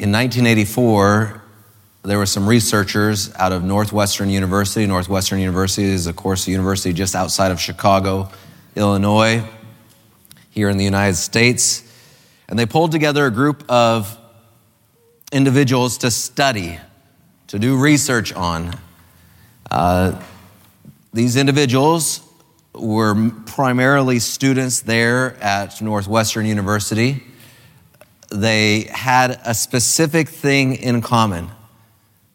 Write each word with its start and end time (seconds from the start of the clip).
In 0.00 0.12
1984, 0.12 1.42
there 2.04 2.16
were 2.16 2.24
some 2.24 2.48
researchers 2.48 3.34
out 3.34 3.52
of 3.52 3.62
Northwestern 3.62 4.30
University. 4.30 4.86
Northwestern 4.86 5.40
University 5.40 5.86
is, 5.86 6.06
of 6.06 6.16
course, 6.16 6.48
a 6.48 6.50
university 6.50 6.94
just 6.94 7.14
outside 7.14 7.52
of 7.52 7.60
Chicago, 7.60 8.30
Illinois, 8.74 9.44
here 10.48 10.70
in 10.70 10.78
the 10.78 10.84
United 10.84 11.16
States. 11.16 11.82
And 12.48 12.58
they 12.58 12.64
pulled 12.64 12.92
together 12.92 13.26
a 13.26 13.30
group 13.30 13.62
of 13.68 14.16
individuals 15.32 15.98
to 15.98 16.10
study, 16.10 16.78
to 17.48 17.58
do 17.58 17.78
research 17.78 18.32
on. 18.32 18.72
Uh, 19.70 20.18
these 21.12 21.36
individuals 21.36 22.22
were 22.74 23.32
primarily 23.44 24.18
students 24.18 24.80
there 24.80 25.36
at 25.42 25.82
Northwestern 25.82 26.46
University. 26.46 27.22
They 28.30 28.82
had 28.92 29.40
a 29.44 29.54
specific 29.54 30.28
thing 30.28 30.74
in 30.74 31.02
common. 31.02 31.50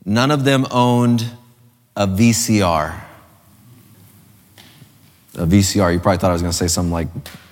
None 0.05 0.31
of 0.31 0.43
them 0.43 0.67
owned 0.69 1.25
a 1.95 2.05
VCR. 2.05 3.01
A 5.35 5.45
VCR, 5.45 5.93
you 5.93 5.99
probably 5.99 6.17
thought 6.17 6.29
I 6.29 6.33
was 6.33 6.41
going 6.41 6.51
to 6.51 6.57
say 6.57 6.67
something 6.67 6.91
like 6.91 7.07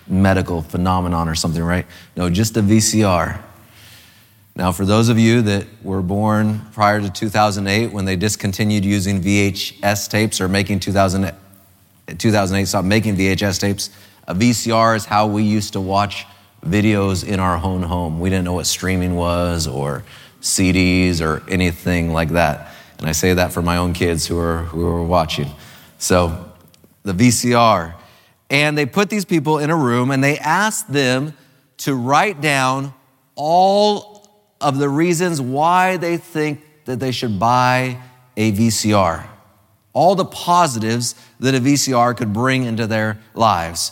medical 0.08 0.62
phenomenon 0.62 1.30
or 1.30 1.36
something, 1.36 1.64
right? 1.64 1.86
No, 2.16 2.30
just 2.30 2.58
a 2.58 2.62
VCR. 2.62 3.42
Now, 4.56 4.72
for 4.72 4.86
those 4.86 5.10
of 5.10 5.18
you 5.18 5.42
that 5.44 5.66
were 5.82 6.02
born 6.02 6.62
prior 6.74 7.02
to 7.02 7.10
2008, 7.10 7.92
when 7.92 8.06
they 8.06 8.16
discontinued 8.16 8.86
using 8.86 9.22
VHS 9.22 10.10
tapes 10.10 10.40
or 10.40 10.48
making 10.48 10.80
2000, 10.80 11.34
2008 12.18 12.66
stopped 12.66 12.88
making 12.88 13.16
VHS 13.16 13.60
tapes, 13.60 13.90
a 14.28 14.36
VCR 14.36 14.96
is 14.96 15.06
how 15.06 15.26
we 15.26 15.44
used 15.44 15.74
to 15.74 15.82
watch 15.82 16.26
videos 16.64 17.28
in 17.28 17.40
our 17.40 17.58
own 17.58 17.84
home. 17.84 18.20
We 18.20 18.30
didn't 18.30 18.46
know 18.46 18.54
what 18.54 18.68
streaming 18.68 19.16
was 19.16 19.68
or 19.68 20.04
CDs 20.42 21.22
or 21.22 21.44
anything 21.50 22.14
like 22.14 22.30
that. 22.30 22.74
And 23.00 23.08
I 23.08 23.12
say 23.12 23.34
that 23.34 23.52
for 23.52 23.62
my 23.62 23.78
own 23.78 23.94
kids 23.94 24.28
who 24.28 24.38
are, 24.40 24.64
who 24.64 24.86
are 24.86 25.04
watching. 25.04 25.50
So, 25.98 26.52
the 27.04 27.14
VCR. 27.14 27.94
And 28.50 28.78
they 28.78 28.86
put 28.86 29.10
these 29.10 29.26
people 29.26 29.60
in 29.60 29.70
a 29.70 29.76
room 29.76 30.12
and 30.12 30.24
they 30.24 30.38
asked 30.38 30.92
them 30.92 31.34
to 31.78 31.96
write 31.96 32.42
down 32.42 32.94
all 33.36 34.28
of 34.62 34.78
the 34.78 34.90
reasons 34.90 35.42
why 35.42 35.98
they 35.98 36.18
think 36.18 36.64
that 36.86 37.00
they 37.00 37.12
should 37.12 37.40
buy 37.40 37.98
a 38.38 38.52
VCR. 38.52 39.26
All 39.92 40.16
the 40.16 40.26
positives 40.26 41.16
that 41.40 41.54
a 41.56 41.60
VCR 41.60 42.16
could 42.16 42.34
bring 42.34 42.64
into 42.64 42.88
their 42.88 43.20
lives. 43.34 43.92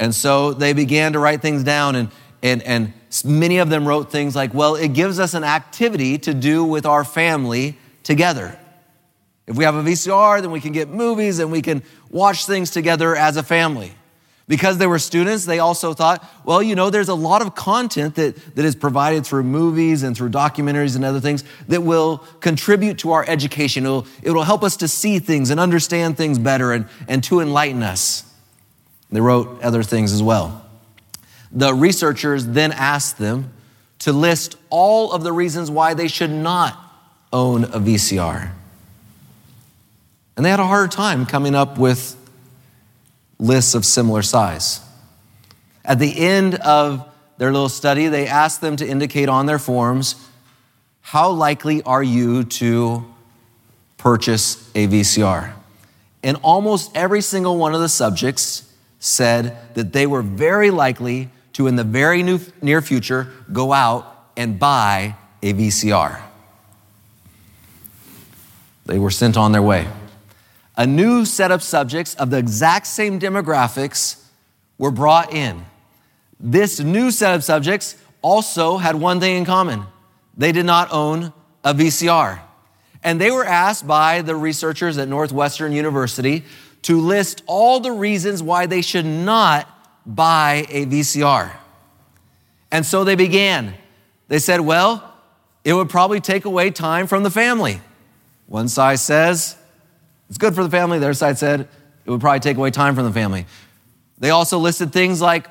And 0.00 0.14
so 0.14 0.54
they 0.54 0.72
began 0.72 1.12
to 1.12 1.18
write 1.18 1.42
things 1.42 1.62
down, 1.62 1.94
and, 1.94 2.08
and, 2.42 2.62
and 2.62 2.92
many 3.22 3.58
of 3.58 3.68
them 3.68 3.86
wrote 3.86 4.10
things 4.10 4.34
like, 4.34 4.54
Well, 4.54 4.74
it 4.74 4.94
gives 4.94 5.20
us 5.20 5.34
an 5.34 5.44
activity 5.44 6.18
to 6.18 6.32
do 6.32 6.64
with 6.64 6.86
our 6.86 7.04
family 7.04 7.76
together. 8.02 8.58
If 9.46 9.56
we 9.56 9.64
have 9.64 9.74
a 9.74 9.82
VCR, 9.82 10.40
then 10.40 10.50
we 10.50 10.60
can 10.60 10.72
get 10.72 10.88
movies 10.88 11.38
and 11.38 11.52
we 11.52 11.60
can 11.60 11.82
watch 12.08 12.46
things 12.46 12.70
together 12.70 13.14
as 13.14 13.36
a 13.36 13.42
family. 13.42 13.92
Because 14.48 14.78
they 14.78 14.86
were 14.86 14.98
students, 14.98 15.44
they 15.44 15.58
also 15.58 15.92
thought, 15.92 16.24
well, 16.44 16.62
you 16.62 16.74
know, 16.74 16.90
there's 16.90 17.08
a 17.08 17.14
lot 17.14 17.42
of 17.42 17.54
content 17.54 18.14
that, 18.16 18.56
that 18.56 18.64
is 18.64 18.74
provided 18.74 19.24
through 19.24 19.44
movies 19.44 20.02
and 20.02 20.16
through 20.16 20.30
documentaries 20.30 20.96
and 20.96 21.04
other 21.04 21.20
things 21.20 21.44
that 21.68 21.82
will 21.82 22.18
contribute 22.40 22.98
to 22.98 23.12
our 23.12 23.24
education. 23.28 23.84
It'll, 23.84 24.06
it'll 24.22 24.44
help 24.44 24.64
us 24.64 24.76
to 24.78 24.88
see 24.88 25.18
things 25.18 25.50
and 25.50 25.60
understand 25.60 26.16
things 26.16 26.38
better 26.38 26.72
and, 26.72 26.88
and 27.06 27.22
to 27.24 27.40
enlighten 27.40 27.82
us. 27.82 28.29
They 29.10 29.20
wrote 29.20 29.62
other 29.62 29.82
things 29.82 30.12
as 30.12 30.22
well. 30.22 30.64
The 31.52 31.74
researchers 31.74 32.46
then 32.46 32.72
asked 32.72 33.18
them 33.18 33.52
to 34.00 34.12
list 34.12 34.56
all 34.70 35.12
of 35.12 35.22
the 35.22 35.32
reasons 35.32 35.70
why 35.70 35.94
they 35.94 36.08
should 36.08 36.30
not 36.30 36.78
own 37.32 37.64
a 37.64 37.80
VCR. 37.80 38.50
And 40.36 40.46
they 40.46 40.50
had 40.50 40.60
a 40.60 40.66
harder 40.66 40.88
time 40.88 41.26
coming 41.26 41.54
up 41.54 41.76
with 41.76 42.16
lists 43.38 43.74
of 43.74 43.84
similar 43.84 44.22
size. 44.22 44.80
At 45.84 45.98
the 45.98 46.18
end 46.18 46.54
of 46.56 47.06
their 47.38 47.52
little 47.52 47.68
study, 47.68 48.08
they 48.08 48.26
asked 48.26 48.60
them 48.60 48.76
to 48.76 48.86
indicate 48.86 49.28
on 49.28 49.46
their 49.46 49.58
forms 49.58 50.14
how 51.00 51.30
likely 51.30 51.82
are 51.82 52.02
you 52.02 52.44
to 52.44 53.04
purchase 53.96 54.70
a 54.74 54.86
VCR? 54.86 55.52
And 56.22 56.36
almost 56.42 56.94
every 56.96 57.22
single 57.22 57.56
one 57.56 57.74
of 57.74 57.80
the 57.80 57.88
subjects 57.88 58.69
said 59.00 59.74
that 59.74 59.92
they 59.92 60.06
were 60.06 60.22
very 60.22 60.70
likely 60.70 61.30
to, 61.54 61.66
in 61.66 61.74
the 61.74 61.84
very 61.84 62.22
new, 62.22 62.38
near 62.62 62.80
future, 62.80 63.32
go 63.52 63.72
out 63.72 64.28
and 64.36 64.58
buy 64.58 65.16
a 65.42 65.52
VCR. 65.52 66.20
They 68.86 68.98
were 68.98 69.10
sent 69.10 69.36
on 69.36 69.52
their 69.52 69.62
way 69.62 69.88
a 70.80 70.86
new 70.86 71.26
set 71.26 71.50
of 71.50 71.62
subjects 71.62 72.14
of 72.14 72.30
the 72.30 72.38
exact 72.38 72.86
same 72.86 73.20
demographics 73.20 74.24
were 74.78 74.90
brought 74.90 75.30
in. 75.30 75.66
This 76.40 76.80
new 76.80 77.10
set 77.10 77.34
of 77.34 77.44
subjects 77.44 77.96
also 78.22 78.78
had 78.78 78.94
one 78.96 79.20
thing 79.20 79.36
in 79.36 79.44
common 79.44 79.84
they 80.38 80.52
did 80.52 80.64
not 80.64 80.90
own 80.90 81.34
a 81.64 81.74
VCR. 81.74 82.40
And 83.04 83.20
they 83.20 83.30
were 83.30 83.44
asked 83.44 83.86
by 83.86 84.22
the 84.22 84.34
researchers 84.34 84.96
at 84.96 85.06
Northwestern 85.06 85.72
University 85.72 86.44
to 86.82 87.00
list 87.00 87.42
all 87.46 87.80
the 87.80 87.92
reasons 87.92 88.42
why 88.42 88.66
they 88.66 88.82
should 88.82 89.06
not 89.06 89.68
buy 90.06 90.66
a 90.70 90.86
VCR. 90.86 91.52
And 92.72 92.86
so 92.86 93.04
they 93.04 93.16
began. 93.16 93.74
They 94.28 94.38
said, 94.38 94.60
well, 94.60 95.14
it 95.64 95.74
would 95.74 95.90
probably 95.90 96.20
take 96.20 96.44
away 96.44 96.70
time 96.70 97.06
from 97.06 97.22
the 97.22 97.30
family. 97.30 97.80
One 98.46 98.68
side 98.68 98.98
says, 98.98 99.56
it's 100.28 100.38
good 100.38 100.54
for 100.54 100.62
the 100.62 100.70
family. 100.70 100.98
Their 100.98 101.14
side 101.14 101.38
said 101.38 101.68
it 102.04 102.10
would 102.10 102.20
probably 102.20 102.40
take 102.40 102.56
away 102.56 102.70
time 102.70 102.94
from 102.94 103.04
the 103.04 103.12
family. 103.12 103.46
They 104.18 104.30
also 104.30 104.58
listed 104.58 104.92
things 104.92 105.20
like, 105.20 105.48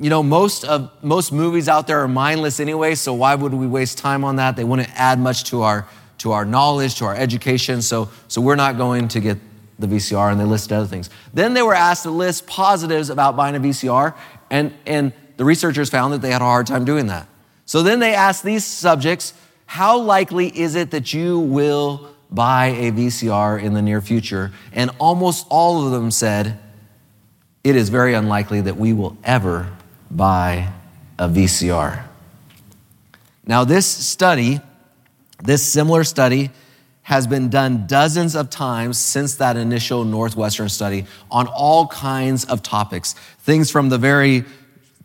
you 0.00 0.10
know, 0.10 0.22
most 0.22 0.64
of 0.64 0.90
most 1.02 1.32
movies 1.32 1.68
out 1.68 1.86
there 1.86 2.00
are 2.00 2.08
mindless 2.08 2.60
anyway, 2.60 2.94
so 2.94 3.14
why 3.14 3.34
would 3.34 3.52
we 3.52 3.66
waste 3.66 3.98
time 3.98 4.24
on 4.24 4.36
that? 4.36 4.54
They 4.54 4.64
wouldn't 4.64 4.90
add 4.94 5.18
much 5.18 5.44
to 5.44 5.62
our 5.62 5.88
to 6.18 6.32
our 6.32 6.44
knowledge, 6.44 6.96
to 6.96 7.04
our 7.04 7.16
education, 7.16 7.82
so 7.82 8.08
so 8.28 8.40
we're 8.40 8.56
not 8.56 8.76
going 8.76 9.08
to 9.08 9.20
get 9.20 9.38
the 9.78 9.86
VCR, 9.86 10.30
and 10.32 10.40
they 10.40 10.44
listed 10.44 10.72
other 10.72 10.86
things. 10.86 11.10
Then 11.32 11.54
they 11.54 11.62
were 11.62 11.74
asked 11.74 12.02
to 12.02 12.10
list 12.10 12.46
positives 12.46 13.10
about 13.10 13.36
buying 13.36 13.54
a 13.54 13.60
VCR, 13.60 14.14
and, 14.50 14.74
and 14.86 15.12
the 15.36 15.44
researchers 15.44 15.88
found 15.90 16.12
that 16.12 16.22
they 16.22 16.30
had 16.30 16.42
a 16.42 16.46
hard 16.46 16.66
time 16.66 16.84
doing 16.84 17.06
that. 17.06 17.28
So 17.64 17.82
then 17.82 18.00
they 18.00 18.14
asked 18.14 18.42
these 18.42 18.64
subjects, 18.64 19.34
how 19.66 19.98
likely 19.98 20.48
is 20.58 20.74
it 20.74 20.90
that 20.90 21.12
you 21.12 21.38
will 21.38 22.14
buy 22.30 22.66
a 22.66 22.92
VCR 22.92 23.62
in 23.62 23.74
the 23.74 23.82
near 23.82 24.00
future. 24.00 24.52
And 24.72 24.90
almost 24.98 25.46
all 25.48 25.84
of 25.84 25.92
them 25.92 26.10
said, 26.10 26.58
it 27.64 27.76
is 27.76 27.88
very 27.88 28.14
unlikely 28.14 28.60
that 28.62 28.76
we 28.76 28.92
will 28.92 29.16
ever 29.24 29.70
buy 30.10 30.72
a 31.18 31.28
VCR. 31.28 32.04
Now, 33.46 33.64
this 33.64 33.86
study, 33.86 34.60
this 35.42 35.62
similar 35.62 36.04
study, 36.04 36.50
has 37.08 37.26
been 37.26 37.48
done 37.48 37.86
dozens 37.86 38.36
of 38.36 38.50
times 38.50 38.98
since 38.98 39.36
that 39.36 39.56
initial 39.56 40.04
Northwestern 40.04 40.68
study 40.68 41.06
on 41.30 41.46
all 41.46 41.86
kinds 41.86 42.44
of 42.44 42.62
topics. 42.62 43.14
Things 43.38 43.70
from 43.70 43.88
the 43.88 43.96
very 43.96 44.44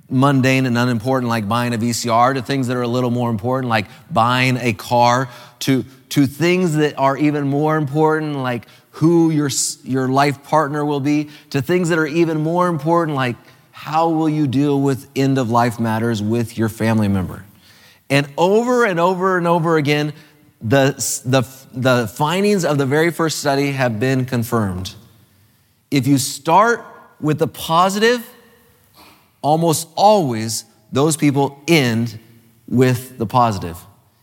mundane 0.09 0.65
and 0.65 0.77
unimportant, 0.77 1.29
like 1.29 1.47
buying 1.47 1.73
a 1.73 1.77
VCR, 1.77 2.33
to 2.33 2.41
things 2.41 2.67
that 2.67 2.75
are 2.75 2.81
a 2.81 2.89
little 2.89 3.09
more 3.09 3.29
important, 3.29 3.69
like 3.69 3.85
buying 4.11 4.57
a 4.57 4.73
car, 4.73 5.29
to, 5.59 5.85
to 6.09 6.27
things 6.27 6.75
that 6.75 6.97
are 6.97 7.15
even 7.15 7.47
more 7.47 7.77
important, 7.77 8.35
like 8.35 8.65
who 8.91 9.29
your, 9.29 9.49
your 9.85 10.09
life 10.09 10.43
partner 10.43 10.83
will 10.83 10.99
be, 10.99 11.29
to 11.51 11.61
things 11.61 11.87
that 11.87 11.97
are 11.97 12.05
even 12.05 12.41
more 12.41 12.67
important, 12.67 13.15
like 13.15 13.37
how 13.71 14.09
will 14.09 14.27
you 14.27 14.45
deal 14.45 14.81
with 14.81 15.09
end 15.15 15.37
of 15.37 15.49
life 15.49 15.79
matters 15.79 16.21
with 16.21 16.57
your 16.57 16.67
family 16.67 17.07
member. 17.07 17.45
And 18.09 18.27
over 18.37 18.83
and 18.85 18.99
over 18.99 19.37
and 19.37 19.47
over 19.47 19.77
again, 19.77 20.11
the, 20.63 20.93
the, 21.25 21.43
the 21.73 22.07
findings 22.07 22.63
of 22.63 22.77
the 22.77 22.85
very 22.85 23.11
first 23.11 23.39
study 23.39 23.73
have 23.73 23.99
been 23.99 24.25
confirmed. 24.25 24.95
If 25.91 26.07
you 26.07 26.17
start 26.17 26.85
with 27.19 27.37
the 27.37 27.47
positive, 27.47 28.27
almost 29.41 29.89
always 29.95 30.63
those 30.91 31.17
people 31.17 31.61
end 31.67 32.17
with 32.67 33.17
the 33.17 33.25
positive. 33.25 33.77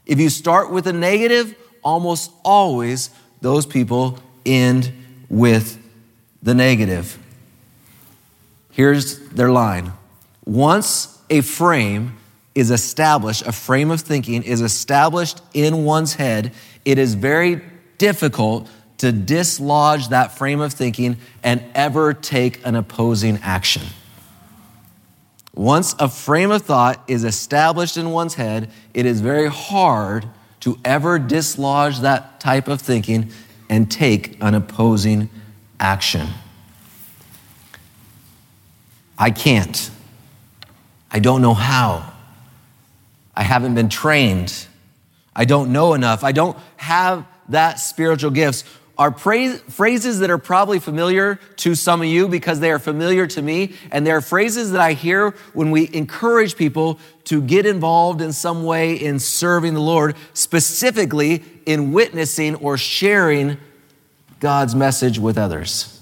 If 0.07 0.19
you 0.19 0.31
start 0.31 0.73
with 0.73 0.85
the 0.85 0.95
negative, 0.95 1.55
almost 1.83 2.33
always 2.43 3.11
those 3.43 3.67
people 3.67 4.19
end 4.47 4.93
with 5.29 5.79
the 6.43 6.55
negative. 6.55 7.19
Here's 8.73 9.19
their 9.29 9.51
line 9.51 9.93
Once 10.47 11.19
a 11.29 11.43
frame 11.43 12.17
is 12.55 12.71
established, 12.71 13.47
a 13.47 13.53
frame 13.53 13.91
of 13.91 14.01
thinking 14.01 14.43
is 14.43 14.61
established 14.61 15.41
in 15.55 15.85
one's 15.85 16.15
head, 16.15 16.53
it 16.85 16.99
is 16.99 17.15
very 17.15 17.61
difficult 17.99 18.69
to 18.99 19.13
dislodge 19.13 20.09
that 20.09 20.37
frame 20.37 20.61
of 20.61 20.73
thinking 20.73 21.17
and 21.43 21.63
ever 21.75 22.13
take 22.13 22.65
an 22.67 22.75
opposing 22.75 23.39
action. 23.43 23.83
Once 25.55 25.95
a 25.99 26.09
frame 26.09 26.51
of 26.51 26.63
thought 26.63 27.03
is 27.09 27.25
established 27.25 27.97
in 27.97 28.11
one's 28.11 28.35
head, 28.35 28.71
it 28.95 29.07
is 29.07 29.21
very 29.21 29.49
hard 29.49 30.27
to 30.61 30.79
ever 30.85 31.19
dislodge 31.19 32.01
that 32.01 32.41
type 32.41 32.69
of 32.69 32.81
thinking 32.81 33.31
and 33.69 33.91
take 33.91 34.43
an 34.43 34.55
opposing 34.55 35.31
action. 35.79 36.29
I 39.19 39.31
can't. 39.31 39.91
I 41.11 41.19
don't 41.19 41.43
know 41.43 41.55
how. 41.55 42.13
I 43.35 43.43
haven't 43.43 43.75
been 43.75 43.89
trained. 43.89 44.67
I 45.35 45.45
don't 45.45 45.73
know 45.73 45.95
enough. 45.95 46.25
I 46.25 46.33
don't 46.33 46.59
have 46.77 47.27
that 47.49 47.81
spiritual 47.81 48.31
gifts 48.31 48.65
are 49.01 49.11
praise, 49.11 49.59
phrases 49.63 50.19
that 50.19 50.29
are 50.29 50.37
probably 50.37 50.79
familiar 50.79 51.37
to 51.57 51.75
some 51.75 52.03
of 52.03 52.07
you 52.07 52.29
because 52.29 52.61
they 52.61 52.71
are 52.71 52.79
familiar 52.79 53.27
to 53.27 53.41
me. 53.41 53.73
And 53.91 54.07
they're 54.07 54.21
phrases 54.21 54.73
that 54.73 54.81
I 54.83 54.93
hear 54.93 55.31
when 55.55 55.71
we 55.71 55.89
encourage 55.95 56.55
people 56.55 56.99
to 57.25 57.41
get 57.41 57.65
involved 57.65 58.21
in 58.21 58.35
some 58.35 58.63
way 58.63 58.95
in 58.95 59.19
serving 59.19 59.73
the 59.73 59.81
Lord, 59.81 60.17
specifically 60.35 61.43
in 61.65 61.93
witnessing 61.93 62.57
or 62.57 62.77
sharing 62.77 63.57
God's 64.39 64.75
message 64.75 65.19
with 65.19 65.39
others. 65.39 66.00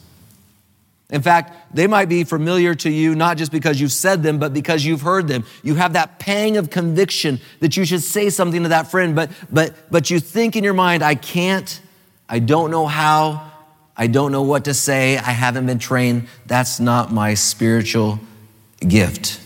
In 1.10 1.22
fact, 1.22 1.74
they 1.74 1.86
might 1.86 2.08
be 2.08 2.24
familiar 2.24 2.74
to 2.74 2.90
you 2.90 3.14
not 3.14 3.38
just 3.38 3.50
because 3.50 3.80
you've 3.80 3.92
said 3.92 4.22
them, 4.22 4.38
but 4.38 4.52
because 4.52 4.84
you've 4.84 5.00
heard 5.00 5.26
them. 5.26 5.44
You 5.62 5.74
have 5.76 5.94
that 5.94 6.18
pang 6.18 6.58
of 6.58 6.68
conviction 6.68 7.40
that 7.60 7.76
you 7.78 7.86
should 7.86 8.02
say 8.02 8.28
something 8.28 8.62
to 8.64 8.68
that 8.70 8.90
friend, 8.90 9.16
but, 9.16 9.30
but, 9.50 9.74
but 9.90 10.10
you 10.10 10.20
think 10.20 10.54
in 10.54 10.64
your 10.64 10.74
mind, 10.74 11.02
I 11.02 11.14
can't 11.14 11.80
I 12.28 12.40
don't 12.40 12.70
know 12.70 12.86
how. 12.86 13.50
I 13.96 14.06
don't 14.06 14.30
know 14.30 14.42
what 14.42 14.66
to 14.66 14.74
say. 14.74 15.16
I 15.16 15.32
haven't 15.32 15.66
been 15.66 15.78
trained. 15.78 16.28
That's 16.46 16.78
not 16.78 17.12
my 17.12 17.34
spiritual 17.34 18.20
gift. 18.80 19.40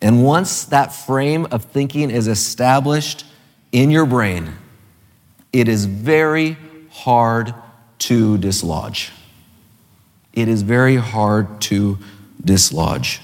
And 0.00 0.24
once 0.24 0.64
that 0.66 0.92
frame 0.92 1.46
of 1.50 1.64
thinking 1.64 2.10
is 2.10 2.28
established 2.28 3.24
in 3.72 3.90
your 3.90 4.04
brain, 4.04 4.52
it 5.52 5.68
is 5.68 5.86
very 5.86 6.56
hard 6.90 7.54
to 8.02 8.38
dislodge. 8.38 9.12
It 10.32 10.48
is 10.48 10.62
very 10.62 10.96
hard 10.96 11.60
to 11.62 11.98
dislodge. 12.42 13.20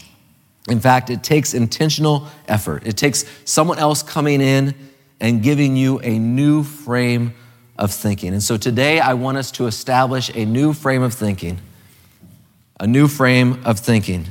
In 0.68 0.80
fact, 0.80 1.08
it 1.10 1.22
takes 1.22 1.54
intentional 1.54 2.28
effort. 2.46 2.86
It 2.86 2.96
takes 2.96 3.24
someone 3.44 3.78
else 3.78 4.02
coming 4.02 4.40
in 4.40 4.74
and 5.20 5.42
giving 5.42 5.76
you 5.76 5.98
a 6.00 6.18
new 6.18 6.62
frame 6.62 7.34
of 7.78 7.92
thinking. 7.92 8.32
And 8.32 8.42
so 8.42 8.56
today 8.56 9.00
I 9.00 9.14
want 9.14 9.38
us 9.38 9.50
to 9.52 9.66
establish 9.66 10.30
a 10.34 10.44
new 10.44 10.72
frame 10.72 11.02
of 11.02 11.14
thinking. 11.14 11.58
A 12.78 12.86
new 12.86 13.08
frame 13.08 13.62
of 13.64 13.78
thinking. 13.78 14.26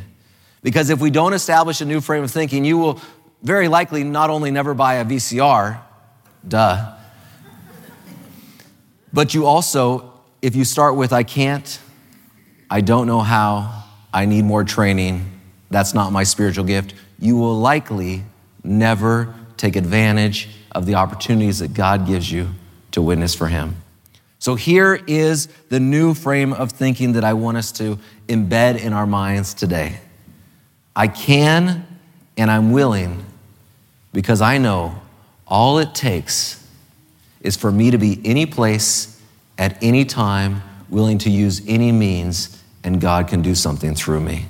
Because 0.62 0.90
if 0.90 1.00
we 1.00 1.10
don't 1.10 1.34
establish 1.34 1.82
a 1.82 1.86
new 1.86 2.02
frame 2.02 2.24
of 2.24 2.32
thinking, 2.32 2.64
you 2.64 2.78
will 2.78 3.02
very 3.42 3.68
likely 3.68 4.04
not 4.04 4.30
only 4.30 4.52
never 4.52 4.74
buy 4.74 4.96
a 4.96 5.06
VCR, 5.06 5.80
duh, 6.48 6.94
but 9.14 9.34
you 9.34 9.46
also, 9.46 10.14
if 10.42 10.56
you 10.56 10.66
start 10.66 10.96
with, 10.96 11.14
I 11.14 11.24
can't, 11.24 11.80
I 12.70 12.82
don't 12.82 13.08
know 13.08 13.22
how, 13.22 13.84
I 14.14 14.26
need 14.26 14.46
more 14.46 14.64
training, 14.64 15.32
that's 15.70 15.94
not 15.94 16.12
my 16.12 16.24
spiritual 16.24 16.66
gift, 16.66 16.94
you 17.20 17.38
will 17.38 17.58
likely 17.58 18.24
never 18.64 19.34
take 19.58 19.76
advantage 19.76 20.50
of 20.72 20.86
the 20.86 20.96
opportunities 20.96 21.60
that 21.60 21.74
God 21.74 22.06
gives 22.06 22.32
you 22.32 22.50
to 22.92 23.02
witness 23.02 23.34
for 23.34 23.48
Him. 23.48 23.76
So 24.40 24.56
here 24.56 25.02
is 25.08 25.48
the 25.70 25.80
new 25.80 26.14
frame 26.14 26.54
of 26.54 26.72
thinking 26.72 27.14
that 27.14 27.24
I 27.24 27.34
want 27.34 27.58
us 27.58 27.72
to 27.74 27.98
embed 28.28 28.80
in 28.80 28.94
our 28.94 29.08
minds 29.08 29.54
today. 29.54 30.00
I 30.96 31.08
can 31.08 31.86
and 32.38 32.52
I'm 32.52 32.72
willing 32.72 33.26
because 34.14 34.42
I 34.42 34.58
know 34.58 35.02
all 35.48 35.80
it 35.80 35.96
takes 35.96 36.64
is 37.42 37.56
for 37.56 37.72
me 37.72 37.92
to 37.92 37.98
be 37.98 38.22
any 38.24 38.46
place 38.46 39.17
at 39.58 39.82
any 39.84 40.06
time, 40.06 40.62
willing 40.90 41.18
to 41.20 41.30
use 41.30 41.62
any 41.68 41.92
means, 41.92 42.62
and 42.84 43.02
God 43.02 43.28
can 43.28 43.42
do 43.42 43.56
something 43.56 43.96
through 43.96 44.22
me. 44.22 44.46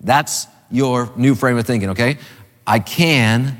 That's 0.00 0.46
your 0.70 1.10
new 1.16 1.34
frame 1.34 1.58
of 1.58 1.66
thinking, 1.66 1.90
okay? 1.90 2.18
I 2.66 2.78
can 2.78 3.58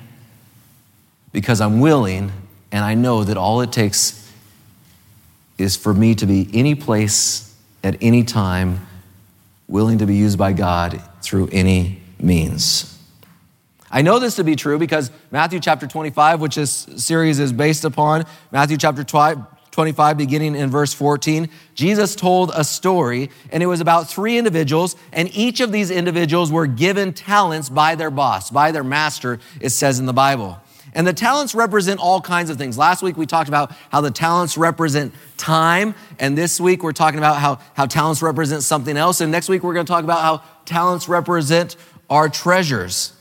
because 1.32 1.60
I'm 1.60 1.80
willing 1.80 2.32
and 2.70 2.84
I 2.84 2.94
know 2.94 3.24
that 3.24 3.36
all 3.36 3.60
it 3.60 3.72
takes 3.72 4.18
is 5.58 5.76
for 5.76 5.92
me 5.92 6.14
to 6.16 6.26
be 6.26 6.48
any 6.52 6.74
place 6.74 7.54
at 7.84 7.96
any 8.00 8.24
time, 8.24 8.86
willing 9.68 9.98
to 9.98 10.06
be 10.06 10.14
used 10.14 10.38
by 10.38 10.52
God 10.52 11.02
through 11.20 11.48
any 11.52 12.00
means. 12.18 12.88
I 13.90 14.00
know 14.00 14.18
this 14.18 14.36
to 14.36 14.44
be 14.44 14.56
true 14.56 14.78
because 14.78 15.10
Matthew 15.30 15.60
chapter 15.60 15.86
25, 15.86 16.40
which 16.40 16.54
this 16.54 16.70
series 16.96 17.38
is 17.38 17.52
based 17.52 17.84
upon, 17.84 18.24
Matthew 18.50 18.78
chapter 18.78 19.04
25, 19.04 19.44
beginning 20.16 20.54
in 20.54 20.70
verse 20.70 20.92
14, 20.94 21.48
Jesus 21.74 22.14
told 22.14 22.50
a 22.54 22.64
story, 22.64 23.30
and 23.50 23.62
it 23.62 23.66
was 23.66 23.80
about 23.80 24.08
three 24.08 24.38
individuals, 24.38 24.96
and 25.12 25.34
each 25.34 25.60
of 25.60 25.72
these 25.72 25.90
individuals 25.90 26.52
were 26.52 26.66
given 26.66 27.12
talents 27.12 27.68
by 27.68 27.94
their 27.94 28.10
boss, 28.10 28.50
by 28.50 28.72
their 28.72 28.84
master, 28.84 29.40
it 29.60 29.70
says 29.70 29.98
in 29.98 30.06
the 30.06 30.12
Bible. 30.12 30.58
And 30.94 31.06
the 31.06 31.12
talents 31.12 31.54
represent 31.54 32.00
all 32.00 32.20
kinds 32.20 32.50
of 32.50 32.58
things. 32.58 32.76
Last 32.76 33.02
week 33.02 33.16
we 33.16 33.24
talked 33.24 33.48
about 33.48 33.72
how 33.90 34.02
the 34.02 34.10
talents 34.10 34.58
represent 34.58 35.14
time. 35.38 35.94
And 36.18 36.36
this 36.36 36.60
week 36.60 36.82
we're 36.82 36.92
talking 36.92 37.18
about 37.18 37.36
how, 37.36 37.60
how 37.74 37.86
talents 37.86 38.20
represent 38.20 38.62
something 38.62 38.96
else. 38.96 39.22
And 39.22 39.32
next 39.32 39.48
week 39.48 39.62
we're 39.62 39.72
going 39.72 39.86
to 39.86 39.90
talk 39.90 40.04
about 40.04 40.20
how 40.20 40.42
talents 40.66 41.08
represent 41.08 41.76
our 42.10 42.28
treasures. 42.28 43.14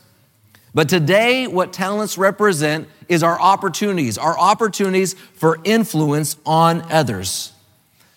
But 0.74 0.88
today, 0.88 1.46
what 1.46 1.72
talents 1.72 2.16
represent 2.16 2.88
is 3.08 3.22
our 3.22 3.38
opportunities, 3.38 4.16
our 4.16 4.38
opportunities 4.38 5.14
for 5.34 5.58
influence 5.64 6.36
on 6.46 6.82
others. 6.90 7.52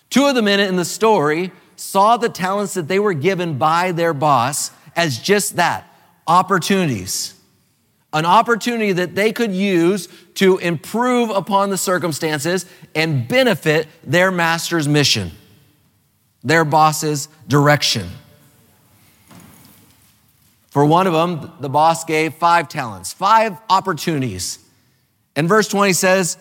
Two 0.08 0.24
of 0.26 0.34
the 0.34 0.42
men 0.42 0.60
in 0.60 0.76
the 0.76 0.84
story 0.84 1.52
saw 1.76 2.16
the 2.16 2.30
talents 2.30 2.74
that 2.74 2.88
they 2.88 2.98
were 2.98 3.12
given 3.12 3.58
by 3.58 3.92
their 3.92 4.14
boss 4.14 4.70
as 4.94 5.18
just 5.18 5.56
that 5.56 5.86
opportunities 6.26 7.36
an 8.16 8.24
opportunity 8.24 8.92
that 8.92 9.14
they 9.14 9.30
could 9.30 9.52
use 9.52 10.08
to 10.34 10.56
improve 10.56 11.28
upon 11.28 11.68
the 11.68 11.76
circumstances 11.76 12.64
and 12.94 13.28
benefit 13.28 13.86
their 14.02 14.30
master's 14.30 14.88
mission, 14.88 15.30
their 16.42 16.64
boss's 16.64 17.28
direction. 17.46 18.08
For 20.76 20.84
one 20.84 21.06
of 21.06 21.14
them, 21.14 21.52
the 21.58 21.70
boss 21.70 22.04
gave 22.04 22.34
five 22.34 22.68
talents, 22.68 23.14
five 23.14 23.58
opportunities. 23.70 24.58
And 25.34 25.48
verse 25.48 25.68
20 25.68 25.94
says, 25.94 26.36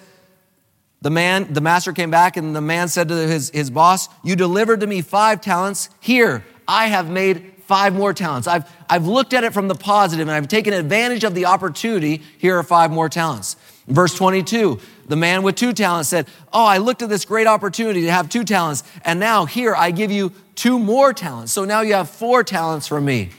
the 1.01 1.09
man, 1.09 1.53
the 1.53 1.61
master 1.61 1.93
came 1.93 2.11
back 2.11 2.35
and 2.35 2.53
the 2.53 2.59
man 2.59 2.89
said 2.89 3.07
to 3.07 3.15
his, 3.15 3.49
his 3.51 3.69
boss, 3.69 4.09
You 4.25 4.35
delivered 4.35 4.81
to 4.81 4.87
me 4.87 4.99
five 4.99 5.39
talents. 5.39 5.87
Here, 6.01 6.43
I 6.67 6.87
have 6.87 7.09
made 7.09 7.53
five 7.61 7.95
more 7.95 8.13
talents. 8.13 8.45
I've, 8.45 8.69
I've 8.89 9.07
looked 9.07 9.31
at 9.31 9.45
it 9.45 9.53
from 9.53 9.69
the 9.69 9.73
positive 9.73 10.27
and 10.27 10.35
I've 10.35 10.49
taken 10.49 10.73
advantage 10.73 11.23
of 11.23 11.33
the 11.33 11.45
opportunity. 11.45 12.21
Here 12.37 12.57
are 12.57 12.63
five 12.63 12.91
more 12.91 13.07
talents. 13.07 13.55
Verse 13.87 14.13
22, 14.15 14.81
the 15.07 15.15
man 15.15 15.43
with 15.43 15.55
two 15.55 15.71
talents 15.71 16.09
said, 16.09 16.27
Oh, 16.51 16.65
I 16.65 16.79
looked 16.79 17.01
at 17.01 17.07
this 17.07 17.23
great 17.23 17.47
opportunity 17.47 18.01
to 18.01 18.11
have 18.11 18.27
two 18.27 18.43
talents, 18.43 18.83
and 19.05 19.17
now 19.17 19.45
here 19.45 19.73
I 19.73 19.91
give 19.91 20.11
you 20.11 20.33
two 20.55 20.77
more 20.77 21.13
talents. 21.13 21.53
So 21.53 21.63
now 21.63 21.79
you 21.79 21.93
have 21.93 22.09
four 22.09 22.43
talents 22.43 22.85
from 22.85 23.05
me. 23.05 23.29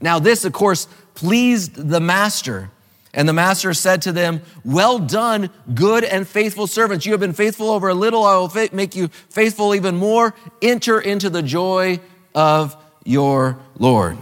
Now, 0.00 0.18
this, 0.18 0.44
of 0.44 0.52
course, 0.52 0.86
pleased 1.14 1.74
the 1.74 2.00
master. 2.00 2.70
And 3.14 3.28
the 3.28 3.32
master 3.32 3.74
said 3.74 4.02
to 4.02 4.12
them, 4.12 4.42
Well 4.64 4.98
done, 4.98 5.50
good 5.74 6.04
and 6.04 6.26
faithful 6.26 6.66
servants. 6.66 7.06
You 7.06 7.12
have 7.12 7.20
been 7.20 7.32
faithful 7.32 7.70
over 7.70 7.88
a 7.88 7.94
little, 7.94 8.24
I 8.24 8.36
will 8.36 8.52
make 8.72 8.94
you 8.94 9.08
faithful 9.08 9.74
even 9.74 9.96
more. 9.96 10.34
Enter 10.62 11.00
into 11.00 11.30
the 11.30 11.42
joy 11.42 12.00
of 12.34 12.76
your 13.04 13.58
Lord. 13.78 14.18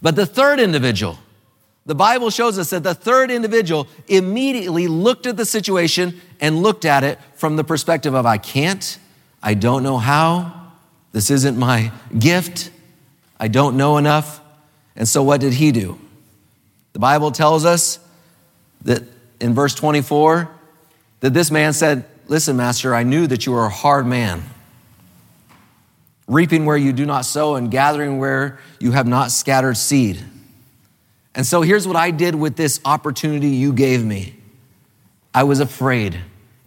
But 0.00 0.16
the 0.16 0.26
third 0.26 0.60
individual, 0.60 1.18
the 1.86 1.94
Bible 1.94 2.30
shows 2.30 2.58
us 2.58 2.70
that 2.70 2.82
the 2.82 2.94
third 2.94 3.30
individual 3.30 3.86
immediately 4.08 4.88
looked 4.88 5.26
at 5.26 5.36
the 5.36 5.44
situation 5.44 6.20
and 6.40 6.62
looked 6.62 6.84
at 6.84 7.04
it 7.04 7.18
from 7.34 7.56
the 7.56 7.64
perspective 7.64 8.14
of, 8.14 8.24
I 8.24 8.38
can't, 8.38 8.98
I 9.42 9.54
don't 9.54 9.82
know 9.82 9.98
how, 9.98 10.72
this 11.12 11.30
isn't 11.30 11.58
my 11.58 11.92
gift, 12.18 12.70
I 13.38 13.48
don't 13.48 13.76
know 13.76 13.98
enough. 13.98 14.40
And 14.96 15.08
so 15.08 15.22
what 15.22 15.40
did 15.40 15.52
he 15.54 15.72
do? 15.72 15.98
The 16.92 16.98
Bible 16.98 17.32
tells 17.32 17.64
us 17.64 17.98
that 18.82 19.02
in 19.40 19.54
verse 19.54 19.74
24, 19.74 20.50
that 21.20 21.34
this 21.34 21.50
man 21.50 21.72
said, 21.72 22.04
Listen, 22.26 22.56
master, 22.56 22.94
I 22.94 23.02
knew 23.02 23.26
that 23.26 23.44
you 23.44 23.52
were 23.52 23.66
a 23.66 23.70
hard 23.70 24.06
man 24.06 24.44
reaping 26.26 26.64
where 26.64 26.76
you 26.76 26.92
do 26.92 27.04
not 27.04 27.26
sow 27.26 27.54
and 27.56 27.70
gathering 27.70 28.18
where 28.18 28.58
you 28.78 28.92
have 28.92 29.06
not 29.06 29.30
scattered 29.30 29.76
seed. 29.76 30.22
And 31.34 31.44
so 31.44 31.62
here's 31.62 31.86
what 31.86 31.96
I 31.96 32.10
did 32.10 32.34
with 32.34 32.56
this 32.56 32.80
opportunity 32.84 33.48
you 33.48 33.72
gave 33.72 34.04
me 34.04 34.36
I 35.34 35.42
was 35.42 35.58
afraid, 35.58 36.18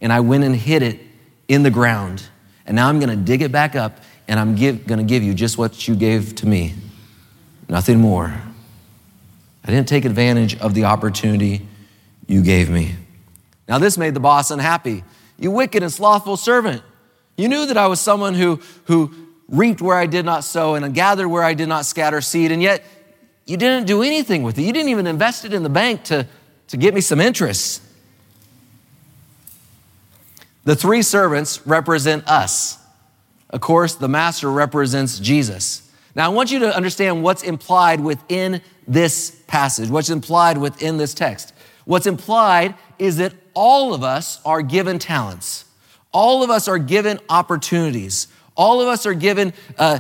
and 0.02 0.12
I 0.12 0.20
went 0.20 0.44
and 0.44 0.56
hid 0.56 0.84
it 0.84 1.00
in 1.48 1.64
the 1.64 1.72
ground. 1.72 2.28
And 2.66 2.76
now 2.76 2.90
I'm 2.90 3.00
going 3.00 3.10
to 3.10 3.16
dig 3.16 3.42
it 3.42 3.52
back 3.52 3.76
up 3.76 4.00
and 4.28 4.38
I'm 4.38 4.56
going 4.56 4.98
to 5.00 5.04
give 5.04 5.24
you 5.24 5.34
just 5.34 5.58
what 5.58 5.88
you 5.88 5.96
gave 5.96 6.36
to 6.36 6.48
me, 6.48 6.74
nothing 7.70 8.00
more. 8.00 8.34
I 9.64 9.72
didn't 9.72 9.88
take 9.88 10.06
advantage 10.06 10.58
of 10.58 10.74
the 10.74 10.86
opportunity 10.86 11.68
you 12.28 12.42
gave 12.42 12.70
me. 12.70 12.96
Now, 13.68 13.80
this 13.80 13.98
made 13.98 14.14
the 14.14 14.20
boss 14.20 14.50
unhappy. 14.52 15.04
You 15.38 15.52
wicked 15.52 15.84
and 15.84 15.92
slothful 15.92 16.38
servant. 16.38 16.82
You 17.36 17.48
knew 17.50 17.66
that 17.66 17.78
I 17.78 17.88
was 17.88 18.00
someone 18.00 18.34
who, 18.34 18.62
who 18.86 19.12
reaped 19.50 19.82
where 19.82 19.98
I 19.98 20.06
did 20.06 20.26
not 20.26 20.44
sow 20.44 20.76
and 20.76 20.94
gathered 20.94 21.28
where 21.28 21.44
I 21.44 21.54
did 21.54 21.68
not 21.68 21.86
scatter 21.86 22.22
seed, 22.22 22.52
and 22.52 22.62
yet 22.62 22.84
you 23.46 23.58
didn't 23.58 23.88
do 23.88 24.02
anything 24.02 24.44
with 24.44 24.58
it. 24.58 24.64
You 24.64 24.74
didn't 24.74 24.90
even 24.90 25.08
invest 25.08 25.46
it 25.46 25.54
in 25.54 25.64
the 25.64 25.70
bank 25.70 26.04
to, 26.06 26.28
to 26.70 26.78
get 26.78 26.94
me 26.94 27.02
some 27.02 27.22
interest. 27.22 27.82
The 30.64 30.76
three 30.76 31.02
servants 31.02 31.66
represent 31.66 32.28
us. 32.28 32.78
Of 33.50 33.62
course, 33.62 33.96
the 33.96 34.10
master 34.10 34.52
represents 34.52 35.20
Jesus. 35.20 35.87
Now, 36.18 36.26
I 36.26 36.34
want 36.34 36.52
you 36.52 36.58
to 36.60 36.76
understand 36.76 37.22
what's 37.22 37.44
implied 37.44 38.00
within 38.00 38.62
this 38.88 39.30
passage, 39.46 39.92
what's 39.92 40.10
implied 40.10 40.58
within 40.58 40.98
this 40.98 41.14
text. 41.14 41.54
What's 41.86 42.08
implied 42.08 42.74
is 42.98 43.18
that 43.18 43.34
all 43.54 43.94
of 43.94 44.04
us 44.04 44.42
are 44.44 44.64
given 44.64 44.98
talents, 44.98 45.66
all 46.12 46.44
of 46.44 46.50
us 46.50 46.68
are 46.68 46.80
given 46.80 47.20
opportunities, 47.30 48.28
all 48.56 48.82
of 48.82 48.88
us 48.88 49.06
are 49.06 49.14
given 49.14 49.54
uh, 49.78 50.00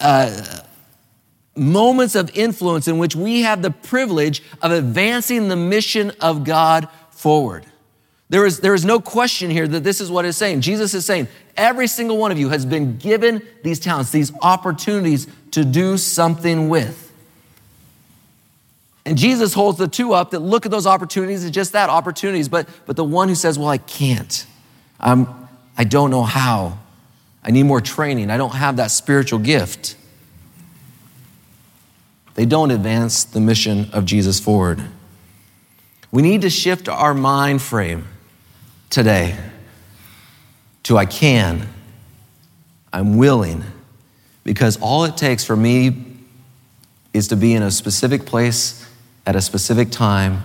uh, 0.00 0.60
moments 1.54 2.16
of 2.16 2.36
influence 2.36 2.88
in 2.88 2.98
which 2.98 3.14
we 3.14 3.42
have 3.42 3.62
the 3.62 3.70
privilege 3.70 4.42
of 4.60 4.72
advancing 4.72 5.46
the 5.46 5.56
mission 5.56 6.10
of 6.20 6.42
God 6.42 6.88
forward. 7.12 7.66
There 8.30 8.46
is, 8.46 8.60
there 8.60 8.74
is 8.74 8.84
no 8.84 9.00
question 9.00 9.50
here 9.50 9.66
that 9.66 9.82
this 9.82 10.00
is 10.00 10.08
what 10.08 10.24
it's 10.24 10.38
saying. 10.38 10.60
Jesus 10.60 10.94
is 10.94 11.04
saying, 11.04 11.26
every 11.56 11.88
single 11.88 12.16
one 12.16 12.30
of 12.30 12.38
you 12.38 12.48
has 12.48 12.64
been 12.64 12.96
given 12.96 13.42
these 13.64 13.80
talents, 13.80 14.12
these 14.12 14.32
opportunities 14.40 15.26
to 15.50 15.64
do 15.64 15.98
something 15.98 16.68
with. 16.68 17.12
And 19.04 19.18
Jesus 19.18 19.52
holds 19.52 19.78
the 19.78 19.88
two 19.88 20.12
up 20.12 20.30
that 20.30 20.38
look 20.38 20.64
at 20.64 20.70
those 20.70 20.86
opportunities 20.86 21.44
as 21.44 21.50
just 21.50 21.72
that 21.72 21.90
opportunities, 21.90 22.48
but, 22.48 22.68
but 22.86 22.94
the 22.94 23.02
one 23.02 23.28
who 23.28 23.34
says, 23.34 23.58
Well, 23.58 23.68
I 23.68 23.78
can't. 23.78 24.46
I'm, 25.00 25.48
I 25.76 25.82
don't 25.82 26.10
know 26.10 26.22
how. 26.22 26.78
I 27.42 27.50
need 27.50 27.64
more 27.64 27.80
training. 27.80 28.30
I 28.30 28.36
don't 28.36 28.54
have 28.54 28.76
that 28.76 28.92
spiritual 28.92 29.40
gift. 29.40 29.96
They 32.34 32.46
don't 32.46 32.70
advance 32.70 33.24
the 33.24 33.40
mission 33.40 33.90
of 33.92 34.04
Jesus 34.04 34.38
forward. 34.38 34.80
We 36.12 36.22
need 36.22 36.42
to 36.42 36.50
shift 36.50 36.88
our 36.88 37.14
mind 37.14 37.62
frame 37.62 38.06
today 38.90 39.36
to 40.82 40.98
I 40.98 41.06
can, 41.06 41.68
I'm 42.92 43.16
willing, 43.16 43.62
because 44.44 44.76
all 44.80 45.04
it 45.04 45.16
takes 45.16 45.44
for 45.44 45.56
me 45.56 46.06
is 47.12 47.28
to 47.28 47.36
be 47.36 47.54
in 47.54 47.62
a 47.62 47.70
specific 47.70 48.26
place 48.26 48.88
at 49.26 49.36
a 49.36 49.40
specific 49.40 49.90
time, 49.90 50.42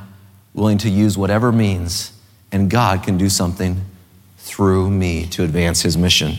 willing 0.53 0.77
to 0.79 0.89
use 0.89 1.17
whatever 1.17 1.51
means, 1.51 2.11
and 2.51 2.69
God 2.69 3.03
can 3.03 3.17
do 3.17 3.29
something 3.29 3.81
through 4.37 4.91
me 4.91 5.25
to 5.27 5.43
advance 5.43 5.81
His 5.81 5.97
mission. 5.97 6.35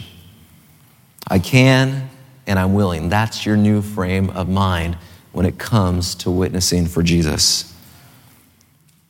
I 1.28 1.40
can 1.40 2.08
and 2.46 2.58
I'm 2.58 2.74
willing. 2.74 3.08
That's 3.08 3.44
your 3.44 3.56
new 3.56 3.82
frame 3.82 4.30
of 4.30 4.48
mind 4.48 4.96
when 5.32 5.44
it 5.44 5.58
comes 5.58 6.14
to 6.16 6.30
witnessing 6.30 6.86
for 6.86 7.02
Jesus. 7.02 7.74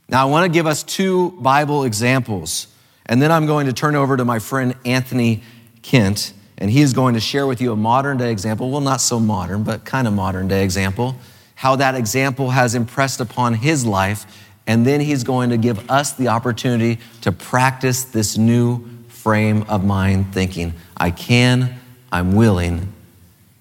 Now, 0.09 0.27
I 0.27 0.31
want 0.31 0.51
to 0.51 0.57
give 0.57 0.67
us 0.67 0.83
two 0.83 1.33
Bible 1.33 1.85
examples 1.85 2.69
and 3.07 3.23
then 3.23 3.33
I'm 3.33 3.47
going 3.47 3.67
to 3.67 3.73
turn 3.73 3.95
over 3.95 4.17
to 4.17 4.25
my 4.25 4.39
friend 4.39 4.75
Anthony 4.85 5.43
Kent, 5.83 6.33
and 6.59 6.71
he 6.71 6.81
is 6.81 6.93
going 6.93 7.15
to 7.15 7.21
share 7.21 7.47
with 7.47 7.61
you 7.61 7.73
a 7.73 7.77
modern 7.77 8.19
day 8.19 8.31
example. 8.31 8.71
Well, 8.71 8.81
not 8.81 9.01
so 9.01 9.21
modern, 9.21 9.63
but 9.63 9.85
kind 9.85 10.07
of 10.07 10.15
modern 10.15 10.49
day 10.49 10.65
example. 10.65 11.17
How 11.55 11.77
that 11.77 11.95
example 11.95 12.51
has 12.51 12.75
impressed 12.75 13.21
upon 13.21 13.55
his 13.55 13.87
life. 13.87 14.27
And 14.67 14.85
then 14.85 15.01
he's 15.01 15.23
going 15.23 15.51
to 15.51 15.57
give 15.57 15.89
us 15.89 16.13
the 16.13 16.29
opportunity 16.29 16.99
to 17.21 17.31
practice 17.31 18.03
this 18.03 18.37
new 18.37 18.85
frame 19.09 19.63
of 19.69 19.85
mind 19.85 20.35
thinking. 20.35 20.75
I 20.97 21.13
can, 21.13 21.79
I'm 22.11 22.35
willing, 22.35 22.93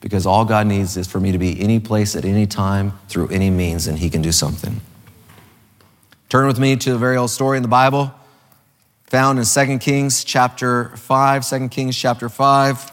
because 0.01 0.25
all 0.25 0.45
God 0.45 0.65
needs 0.65 0.97
is 0.97 1.07
for 1.07 1.19
me 1.19 1.31
to 1.31 1.37
be 1.37 1.61
any 1.61 1.79
place 1.79 2.15
at 2.15 2.25
any 2.25 2.47
time 2.47 2.93
through 3.07 3.27
any 3.27 3.51
means, 3.51 3.85
and 3.85 3.99
he 3.99 4.09
can 4.09 4.23
do 4.23 4.31
something. 4.31 4.81
Turn 6.29 6.47
with 6.47 6.59
me 6.59 6.75
to 6.77 6.95
a 6.95 6.97
very 6.97 7.17
old 7.17 7.29
story 7.29 7.57
in 7.57 7.61
the 7.61 7.69
Bible 7.69 8.11
found 9.07 9.37
in 9.37 9.45
2 9.45 9.79
Kings 9.79 10.23
chapter 10.23 10.89
5. 10.97 11.47
2 11.47 11.69
Kings 11.69 11.95
chapter 11.95 12.27
5. 12.27 12.91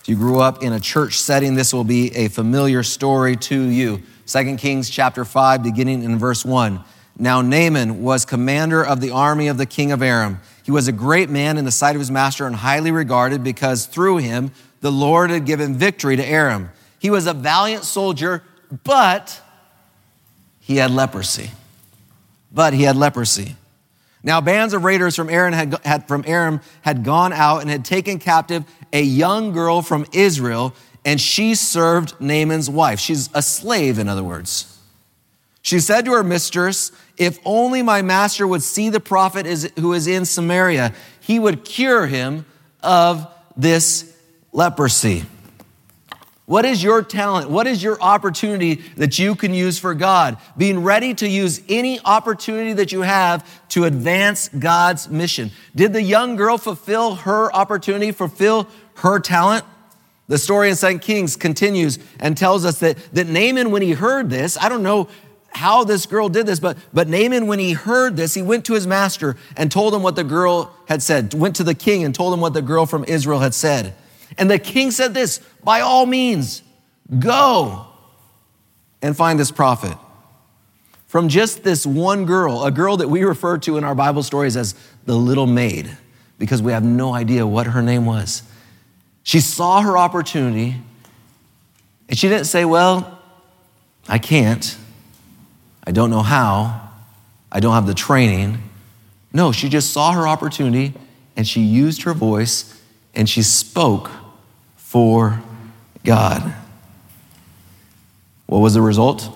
If 0.00 0.08
you 0.08 0.16
grew 0.16 0.40
up 0.40 0.62
in 0.62 0.72
a 0.72 0.80
church 0.80 1.18
setting, 1.18 1.54
this 1.54 1.74
will 1.74 1.84
be 1.84 2.14
a 2.16 2.28
familiar 2.28 2.82
story 2.82 3.36
to 3.36 3.60
you. 3.60 4.02
2 4.26 4.56
Kings 4.56 4.88
chapter 4.88 5.26
5, 5.26 5.62
beginning 5.62 6.02
in 6.02 6.18
verse 6.18 6.42
1. 6.42 6.82
Now 7.18 7.42
Naaman 7.42 8.02
was 8.02 8.24
commander 8.24 8.82
of 8.82 9.00
the 9.00 9.10
army 9.10 9.48
of 9.48 9.58
the 9.58 9.66
king 9.66 9.92
of 9.92 10.00
Aram. 10.00 10.40
He 10.64 10.70
was 10.70 10.88
a 10.88 10.92
great 10.92 11.28
man 11.28 11.58
in 11.58 11.66
the 11.66 11.70
sight 11.70 11.94
of 11.94 12.00
his 12.00 12.10
master 12.10 12.46
and 12.46 12.56
highly 12.56 12.90
regarded 12.90 13.44
because 13.44 13.86
through 13.86 14.18
him 14.18 14.52
the 14.80 14.92
Lord 14.92 15.30
had 15.30 15.44
given 15.44 15.74
victory 15.74 16.16
to 16.16 16.24
Aram. 16.24 16.70
He 16.98 17.10
was 17.10 17.26
a 17.26 17.34
valiant 17.34 17.84
soldier, 17.84 18.42
but 18.84 19.42
he 20.60 20.76
had 20.76 20.90
leprosy. 20.90 21.50
But 22.52 22.72
he 22.72 22.84
had 22.84 22.96
leprosy. 22.96 23.56
Now, 24.22 24.40
bands 24.40 24.74
of 24.74 24.84
raiders 24.84 25.14
from 25.14 25.30
Aram 25.30 25.52
had, 25.52 25.78
had, 25.84 26.08
from 26.08 26.24
Aram 26.26 26.60
had 26.82 27.04
gone 27.04 27.32
out 27.32 27.60
and 27.60 27.70
had 27.70 27.84
taken 27.84 28.18
captive 28.18 28.64
a 28.92 29.02
young 29.02 29.52
girl 29.52 29.80
from 29.82 30.06
Israel, 30.12 30.74
and 31.04 31.20
she 31.20 31.54
served 31.54 32.20
Naaman's 32.20 32.68
wife. 32.68 32.98
She's 32.98 33.30
a 33.34 33.42
slave, 33.42 33.98
in 33.98 34.08
other 34.08 34.24
words. 34.24 34.78
She 35.62 35.80
said 35.80 36.04
to 36.06 36.12
her 36.12 36.24
mistress, 36.24 36.90
If 37.16 37.38
only 37.44 37.82
my 37.82 38.02
master 38.02 38.46
would 38.46 38.62
see 38.62 38.88
the 38.88 39.00
prophet 39.00 39.46
who 39.78 39.92
is 39.92 40.06
in 40.06 40.24
Samaria, 40.24 40.94
he 41.20 41.38
would 41.38 41.64
cure 41.64 42.06
him 42.06 42.46
of 42.82 43.26
this 43.56 44.16
leprosy. 44.52 45.24
What 46.48 46.64
is 46.64 46.82
your 46.82 47.02
talent? 47.02 47.50
What 47.50 47.66
is 47.66 47.82
your 47.82 48.00
opportunity 48.00 48.76
that 48.96 49.18
you 49.18 49.34
can 49.34 49.52
use 49.52 49.78
for 49.78 49.92
God? 49.92 50.38
Being 50.56 50.82
ready 50.82 51.12
to 51.16 51.28
use 51.28 51.60
any 51.68 52.00
opportunity 52.06 52.72
that 52.72 52.90
you 52.90 53.02
have 53.02 53.46
to 53.68 53.84
advance 53.84 54.48
God's 54.48 55.10
mission. 55.10 55.50
Did 55.76 55.92
the 55.92 56.00
young 56.00 56.36
girl 56.36 56.56
fulfill 56.56 57.16
her 57.16 57.54
opportunity, 57.54 58.12
fulfill 58.12 58.66
her 58.94 59.18
talent? 59.18 59.66
The 60.28 60.38
story 60.38 60.70
in 60.70 60.76
2 60.76 61.00
Kings 61.00 61.36
continues 61.36 61.98
and 62.18 62.34
tells 62.34 62.64
us 62.64 62.80
that, 62.80 62.96
that 63.12 63.26
Naaman, 63.26 63.70
when 63.70 63.82
he 63.82 63.92
heard 63.92 64.30
this, 64.30 64.56
I 64.56 64.70
don't 64.70 64.82
know 64.82 65.08
how 65.50 65.84
this 65.84 66.06
girl 66.06 66.30
did 66.30 66.46
this, 66.46 66.60
but, 66.60 66.78
but 66.94 67.08
Naaman, 67.08 67.46
when 67.46 67.58
he 67.58 67.74
heard 67.74 68.16
this, 68.16 68.32
he 68.32 68.40
went 68.40 68.64
to 68.64 68.72
his 68.72 68.86
master 68.86 69.36
and 69.54 69.70
told 69.70 69.92
him 69.92 70.02
what 70.02 70.16
the 70.16 70.24
girl 70.24 70.74
had 70.88 71.02
said, 71.02 71.34
went 71.34 71.56
to 71.56 71.62
the 71.62 71.74
king 71.74 72.04
and 72.04 72.14
told 72.14 72.32
him 72.32 72.40
what 72.40 72.54
the 72.54 72.62
girl 72.62 72.86
from 72.86 73.04
Israel 73.04 73.40
had 73.40 73.52
said. 73.52 73.94
And 74.36 74.50
the 74.50 74.58
king 74.58 74.90
said 74.90 75.14
this 75.14 75.38
by 75.64 75.80
all 75.80 76.06
means, 76.06 76.62
go 77.18 77.86
and 79.00 79.16
find 79.16 79.38
this 79.38 79.50
prophet. 79.50 79.96
From 81.06 81.28
just 81.28 81.64
this 81.64 81.86
one 81.86 82.26
girl, 82.26 82.64
a 82.64 82.70
girl 82.70 82.98
that 82.98 83.08
we 83.08 83.24
refer 83.24 83.56
to 83.58 83.78
in 83.78 83.84
our 83.84 83.94
Bible 83.94 84.22
stories 84.22 84.56
as 84.56 84.74
the 85.06 85.16
little 85.16 85.46
maid, 85.46 85.96
because 86.38 86.60
we 86.60 86.72
have 86.72 86.84
no 86.84 87.14
idea 87.14 87.46
what 87.46 87.66
her 87.68 87.80
name 87.80 88.04
was. 88.04 88.42
She 89.22 89.40
saw 89.40 89.80
her 89.80 89.96
opportunity 89.96 90.76
and 92.08 92.18
she 92.18 92.28
didn't 92.28 92.46
say, 92.46 92.64
Well, 92.64 93.18
I 94.08 94.18
can't. 94.18 94.76
I 95.86 95.90
don't 95.90 96.10
know 96.10 96.22
how. 96.22 96.90
I 97.50 97.60
don't 97.60 97.72
have 97.74 97.86
the 97.86 97.94
training. 97.94 98.58
No, 99.32 99.52
she 99.52 99.68
just 99.68 99.92
saw 99.92 100.12
her 100.12 100.26
opportunity 100.26 100.94
and 101.36 101.46
she 101.46 101.60
used 101.60 102.02
her 102.02 102.12
voice 102.14 102.78
and 103.14 103.28
she 103.28 103.42
spoke 103.42 104.10
for 104.88 105.38
God. 106.02 106.54
What 108.46 108.60
was 108.60 108.72
the 108.72 108.80
result? 108.80 109.30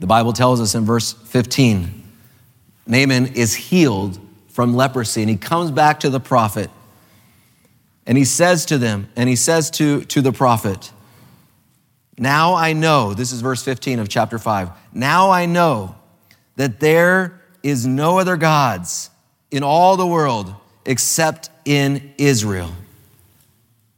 The 0.00 0.06
Bible 0.06 0.32
tells 0.32 0.62
us 0.62 0.74
in 0.74 0.86
verse 0.86 1.12
15 1.12 2.02
Naaman 2.86 3.34
is 3.34 3.54
healed 3.54 4.18
from 4.48 4.74
leprosy 4.74 5.20
and 5.20 5.28
he 5.28 5.36
comes 5.36 5.70
back 5.70 6.00
to 6.00 6.08
the 6.08 6.20
prophet 6.20 6.70
and 8.06 8.16
he 8.16 8.24
says 8.24 8.64
to 8.66 8.78
them, 8.78 9.10
and 9.14 9.28
he 9.28 9.36
says 9.36 9.70
to, 9.72 10.04
to 10.04 10.22
the 10.22 10.32
prophet, 10.32 10.90
Now 12.16 12.54
I 12.54 12.72
know, 12.72 13.12
this 13.12 13.30
is 13.30 13.42
verse 13.42 13.62
15 13.62 13.98
of 13.98 14.08
chapter 14.08 14.38
5, 14.38 14.70
now 14.94 15.30
I 15.30 15.44
know 15.44 15.96
that 16.56 16.80
there 16.80 17.42
is 17.62 17.86
no 17.86 18.18
other 18.18 18.38
gods 18.38 19.10
in 19.50 19.62
all 19.62 19.98
the 19.98 20.06
world 20.06 20.54
except 20.86 21.50
in 21.66 22.14
Israel. 22.16 22.72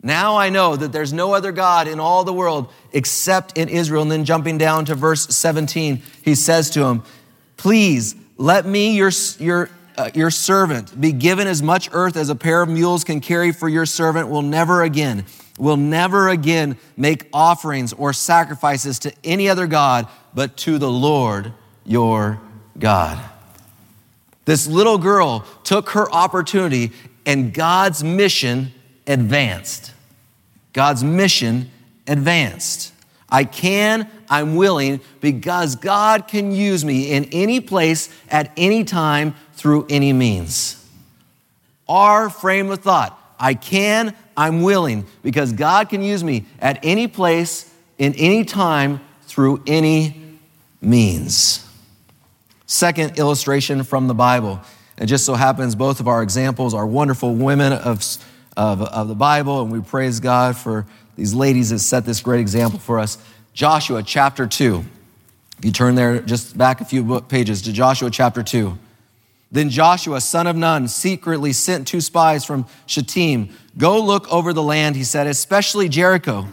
Now 0.04 0.36
I 0.36 0.50
know 0.50 0.76
that 0.76 0.92
there's 0.92 1.12
no 1.12 1.32
other 1.32 1.50
God 1.50 1.88
in 1.88 1.98
all 1.98 2.22
the 2.22 2.32
world 2.32 2.70
except 2.92 3.58
in 3.58 3.68
Israel. 3.68 4.02
And 4.02 4.12
then 4.12 4.24
jumping 4.24 4.58
down 4.58 4.84
to 4.84 4.94
verse 4.94 5.26
17, 5.34 6.02
he 6.22 6.34
says 6.34 6.70
to 6.70 6.84
him, 6.84 7.02
Please 7.56 8.14
let 8.36 8.66
me, 8.66 8.94
your, 8.94 9.10
your 9.38 9.70
uh, 9.96 10.10
your 10.14 10.30
servant 10.30 11.00
be 11.00 11.12
given 11.12 11.46
as 11.46 11.62
much 11.62 11.88
earth 11.92 12.16
as 12.16 12.28
a 12.28 12.34
pair 12.34 12.62
of 12.62 12.68
mules 12.68 13.04
can 13.04 13.20
carry 13.20 13.52
for 13.52 13.68
your 13.68 13.86
servant 13.86 14.28
will 14.28 14.42
never 14.42 14.82
again, 14.82 15.24
will 15.58 15.76
never 15.76 16.28
again 16.28 16.76
make 16.96 17.28
offerings 17.32 17.92
or 17.92 18.12
sacrifices 18.12 18.98
to 18.98 19.12
any 19.22 19.48
other 19.48 19.66
God 19.66 20.08
but 20.34 20.56
to 20.58 20.78
the 20.78 20.90
Lord 20.90 21.52
your 21.84 22.40
God. 22.78 23.22
This 24.46 24.66
little 24.66 24.98
girl 24.98 25.46
took 25.62 25.90
her 25.90 26.10
opportunity 26.12 26.92
and 27.24 27.54
God's 27.54 28.02
mission 28.02 28.72
advanced. 29.06 29.93
God's 30.74 31.02
mission 31.02 31.70
advanced. 32.06 32.92
I 33.30 33.44
can, 33.44 34.08
I'm 34.28 34.54
willing, 34.56 35.00
because 35.20 35.76
God 35.76 36.28
can 36.28 36.52
use 36.52 36.84
me 36.84 37.10
in 37.10 37.24
any 37.32 37.60
place, 37.60 38.10
at 38.28 38.52
any 38.56 38.84
time, 38.84 39.34
through 39.54 39.86
any 39.88 40.12
means. 40.12 40.86
Our 41.88 42.28
frame 42.28 42.70
of 42.70 42.80
thought 42.80 43.18
I 43.40 43.54
can, 43.54 44.14
I'm 44.36 44.62
willing, 44.62 45.06
because 45.22 45.52
God 45.52 45.88
can 45.88 46.02
use 46.02 46.22
me 46.22 46.44
at 46.60 46.78
any 46.82 47.08
place, 47.08 47.72
in 47.98 48.14
any 48.14 48.44
time, 48.44 49.00
through 49.22 49.62
any 49.66 50.38
means. 50.80 51.66
Second 52.66 53.18
illustration 53.18 53.84
from 53.84 54.06
the 54.06 54.14
Bible. 54.14 54.60
It 54.98 55.06
just 55.06 55.24
so 55.24 55.34
happens 55.34 55.74
both 55.74 55.98
of 55.98 56.08
our 56.08 56.22
examples 56.22 56.74
are 56.74 56.86
wonderful 56.86 57.34
women 57.34 57.72
of, 57.72 58.04
of, 58.56 58.82
of 58.82 59.08
the 59.08 59.14
Bible, 59.14 59.62
and 59.62 59.70
we 59.70 59.80
praise 59.80 60.20
God 60.20 60.56
for 60.56 60.86
these 61.16 61.34
ladies 61.34 61.70
that 61.70 61.78
set 61.80 62.04
this 62.04 62.20
great 62.20 62.40
example 62.40 62.78
for 62.78 62.98
us. 62.98 63.18
Joshua 63.52 64.02
chapter 64.02 64.46
2. 64.46 64.84
If 65.58 65.64
you 65.64 65.72
turn 65.72 65.94
there 65.94 66.20
just 66.20 66.58
back 66.58 66.80
a 66.80 66.84
few 66.84 67.20
pages 67.22 67.62
to 67.62 67.72
Joshua 67.72 68.10
chapter 68.10 68.42
2. 68.42 68.76
Then 69.52 69.70
Joshua, 69.70 70.20
son 70.20 70.48
of 70.48 70.56
Nun, 70.56 70.88
secretly 70.88 71.52
sent 71.52 71.86
two 71.86 72.00
spies 72.00 72.44
from 72.44 72.66
Shittim. 72.86 73.50
Go 73.78 74.02
look 74.02 74.30
over 74.32 74.52
the 74.52 74.62
land, 74.62 74.96
he 74.96 75.04
said, 75.04 75.28
especially 75.28 75.88
Jericho. 75.88 76.48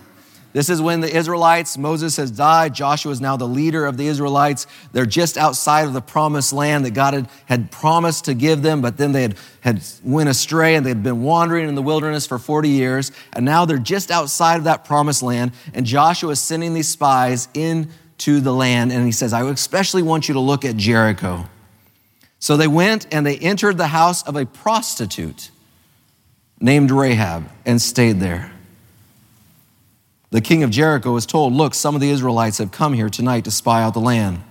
This 0.54 0.70
is 0.70 0.82
when 0.82 1.00
the 1.00 1.16
Israelites, 1.16 1.78
Moses 1.78 2.18
has 2.18 2.30
died. 2.30 2.74
Joshua 2.74 3.12
is 3.12 3.22
now 3.22 3.38
the 3.38 3.48
leader 3.48 3.86
of 3.86 3.96
the 3.96 4.08
Israelites. 4.08 4.68
They're 4.92 5.06
just 5.06 5.38
outside 5.38 5.86
of 5.86 5.94
the 5.94 6.02
promised 6.02 6.52
land 6.52 6.86
that 6.86 6.92
God 6.92 7.14
had, 7.14 7.30
had 7.46 7.72
promised 7.72 8.26
to 8.26 8.34
give 8.34 8.62
them, 8.62 8.82
but 8.82 8.98
then 8.98 9.14
they 9.14 9.22
had, 9.22 9.38
had 9.62 9.84
went 10.04 10.28
astray 10.28 10.76
and 10.76 10.86
they'd 10.86 11.02
been 11.04 11.24
wandering 11.24 11.70
in 11.70 11.76
the 11.76 11.82
wilderness 11.82 12.28
for 12.28 12.38
40 12.38 12.68
years. 12.68 13.12
And 13.32 13.46
now 13.46 13.64
they're 13.64 13.78
just 13.78 14.12
outside 14.12 14.58
of 14.58 14.66
that 14.66 14.84
promised 14.84 15.24
land. 15.24 15.54
And 15.74 15.86
Joshua 15.86 16.32
is 16.32 16.42
sending 16.42 16.74
these 16.74 16.90
spies 16.90 17.48
into 17.54 18.42
the 18.42 18.54
land. 18.54 18.92
And 18.92 19.06
he 19.06 19.14
says, 19.14 19.32
I 19.32 19.50
especially 19.50 20.04
want 20.04 20.28
you 20.28 20.34
to 20.34 20.42
look 20.42 20.66
at 20.66 20.76
Jericho. 20.76 21.48
So 22.40 22.58
they 22.58 22.68
went 22.68 23.08
and 23.14 23.26
they 23.26 23.38
entered 23.38 23.78
the 23.78 23.88
house 23.88 24.24
of 24.24 24.36
a 24.36 24.46
prostitute 24.46 25.52
named 26.60 26.92
Rahab 26.92 27.50
and 27.66 27.82
stayed 27.82 28.20
there. 28.20 28.52
The 30.32 30.42
king 30.42 30.64
of 30.64 30.70
Jericho 30.70 31.14
was 31.14 31.26
told, 31.26 31.54
Look, 31.54 31.74
some 31.74 31.94
of 31.94 32.02
the 32.02 32.10
Israelites 32.10 32.58
have 32.58 32.72
come 32.72 32.94
here 32.94 33.10
tonight 33.10 33.44
to 33.46 33.52
spy 33.52 33.84
out 33.84 33.94
the 33.94 34.00
land. 34.00 34.42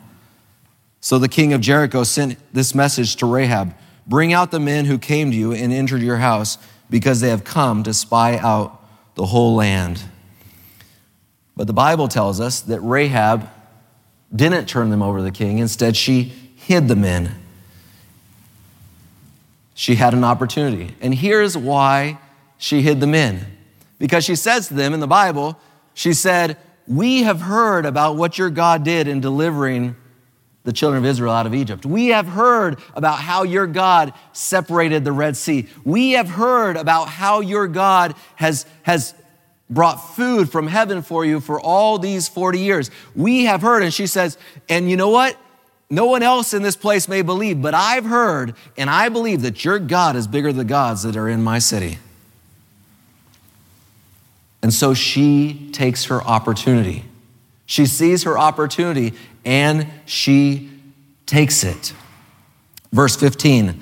So 1.01 1.19
the 1.19 1.29
king 1.29 1.53
of 1.53 1.61
Jericho 1.61 2.05
sent 2.05 2.39
this 2.53 2.75
message 2.75 3.17
to 3.17 3.27
Rahab 3.27 3.75
Bring 4.07 4.33
out 4.33 4.51
the 4.51 4.59
men 4.59 4.87
who 4.87 4.99
came 4.99 5.31
to 5.31 5.37
you 5.37 5.53
and 5.53 5.73
entered 5.73 6.03
your 6.03 6.17
house, 6.17 6.59
because 6.89 7.21
they 7.21 7.29
have 7.29 7.45
come 7.45 7.85
to 7.85 7.95
spy 7.95 8.39
out 8.39 8.83
the 9.15 9.27
whole 9.27 9.55
land. 9.55 10.03
But 11.57 11.69
the 11.69 11.73
Bible 11.73 12.09
tells 12.09 12.41
us 12.41 12.61
that 12.63 12.81
Rahab 12.81 13.49
didn't 14.35 14.67
turn 14.67 14.91
them 14.91 15.01
over 15.01 15.19
to 15.19 15.25
the 15.25 15.31
king. 15.31 15.59
Instead, 15.59 15.97
she 15.97 16.33
hid 16.57 16.89
the 16.89 16.97
men. 16.97 17.37
She 19.75 19.95
had 19.95 20.13
an 20.13 20.25
opportunity. 20.25 20.97
And 21.01 21.15
here's 21.15 21.57
why 21.57 22.19
she 22.59 22.83
hid 22.83 22.99
the 22.99 23.07
men. 23.07 23.47
Because 23.99 24.25
she 24.25 24.35
says 24.35 24.69
to 24.69 24.75
them 24.75 24.93
in 24.93 24.99
the 24.99 25.07
Bible, 25.07 25.57
she 26.01 26.15
said, 26.15 26.57
We 26.87 27.25
have 27.25 27.43
heard 27.43 27.85
about 27.85 28.17
what 28.17 28.39
your 28.39 28.49
God 28.49 28.85
did 28.85 29.07
in 29.07 29.21
delivering 29.21 29.97
the 30.65 30.73
children 30.73 31.05
of 31.05 31.07
Israel 31.07 31.31
out 31.31 31.45
of 31.45 31.53
Egypt. 31.53 31.85
We 31.85 32.07
have 32.07 32.27
heard 32.27 32.79
about 32.95 33.19
how 33.19 33.43
your 33.43 33.67
God 33.67 34.15
separated 34.33 35.05
the 35.05 35.13
Red 35.13 35.37
Sea. 35.37 35.69
We 35.85 36.13
have 36.13 36.31
heard 36.31 36.79
about 36.79 37.11
how 37.11 37.41
your 37.41 37.69
God 37.69 38.15
has, 38.37 38.65
has 38.81 39.13
brought 39.69 39.97
food 39.97 40.51
from 40.51 40.69
heaven 40.69 41.03
for 41.03 41.23
you 41.23 41.39
for 41.39 41.61
all 41.61 41.99
these 41.99 42.31
40 42.31 42.61
years. 42.61 42.91
We 43.15 43.45
have 43.45 43.61
heard. 43.61 43.83
And 43.83 43.93
she 43.93 44.07
says, 44.07 44.39
and 44.71 44.89
you 44.89 44.97
know 44.97 45.11
what? 45.11 45.37
No 45.91 46.07
one 46.07 46.23
else 46.23 46.55
in 46.55 46.63
this 46.63 46.77
place 46.77 47.09
may 47.09 47.21
believe, 47.21 47.61
but 47.61 47.75
I've 47.75 48.07
heard 48.07 48.55
and 48.79 48.89
I 48.89 49.11
believe 49.11 49.43
that 49.43 49.67
your 49.67 49.79
God 49.79 50.17
is 50.17 50.27
bigger 50.27 50.49
than 50.49 50.57
the 50.57 50.65
gods 50.65 51.03
that 51.03 51.15
are 51.15 51.29
in 51.29 51.43
my 51.43 51.59
city. 51.59 51.99
And 54.63 54.73
so 54.73 54.95
she 54.95 55.71
takes 55.73 56.05
her 56.07 56.23
opportunity. 56.23 57.05
She 57.67 57.87
sees 57.87 58.25
her 58.25 58.39
opportunity 58.39 59.15
and 59.45 59.87
she 60.05 60.71
takes 61.27 61.65
it. 61.65 61.93
Verse 62.93 63.17
15. 63.17 63.81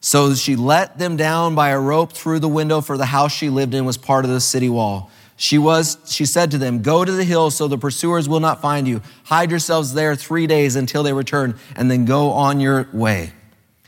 So 0.00 0.34
she 0.34 0.54
let 0.54 0.98
them 0.98 1.16
down 1.16 1.54
by 1.54 1.70
a 1.70 1.80
rope 1.80 2.12
through 2.12 2.38
the 2.38 2.48
window, 2.48 2.80
for 2.80 2.96
the 2.96 3.06
house 3.06 3.32
she 3.32 3.50
lived 3.50 3.74
in 3.74 3.84
was 3.84 3.96
part 3.96 4.24
of 4.24 4.30
the 4.30 4.40
city 4.40 4.68
wall. 4.68 5.10
She 5.36 5.58
was, 5.58 5.98
she 6.06 6.24
said 6.24 6.52
to 6.52 6.58
them, 6.58 6.80
Go 6.80 7.04
to 7.04 7.10
the 7.10 7.24
hill 7.24 7.50
so 7.50 7.66
the 7.66 7.76
pursuers 7.76 8.28
will 8.28 8.40
not 8.40 8.62
find 8.62 8.86
you. 8.86 9.02
Hide 9.24 9.50
yourselves 9.50 9.94
there 9.94 10.14
three 10.14 10.46
days 10.46 10.76
until 10.76 11.02
they 11.02 11.12
return, 11.12 11.58
and 11.74 11.90
then 11.90 12.04
go 12.04 12.30
on 12.30 12.60
your 12.60 12.88
way. 12.92 13.32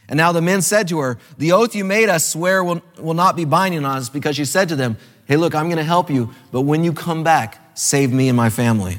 And 0.08 0.16
now 0.16 0.32
the 0.32 0.42
men 0.42 0.60
said 0.60 0.88
to 0.88 0.98
her, 0.98 1.18
The 1.38 1.52
oath 1.52 1.74
you 1.74 1.84
made 1.84 2.08
us 2.08 2.26
swear 2.26 2.64
will, 2.64 2.82
will 2.98 3.14
not 3.14 3.36
be 3.36 3.44
binding 3.44 3.84
on 3.84 3.98
us, 3.98 4.08
because 4.08 4.36
she 4.36 4.44
said 4.44 4.68
to 4.70 4.76
them, 4.76 4.96
Hey, 5.28 5.36
look, 5.36 5.54
I'm 5.54 5.66
going 5.66 5.76
to 5.76 5.84
help 5.84 6.10
you, 6.10 6.30
but 6.50 6.62
when 6.62 6.82
you 6.82 6.94
come 6.94 7.22
back, 7.22 7.58
save 7.76 8.10
me 8.10 8.28
and 8.28 8.36
my 8.36 8.48
family. 8.48 8.98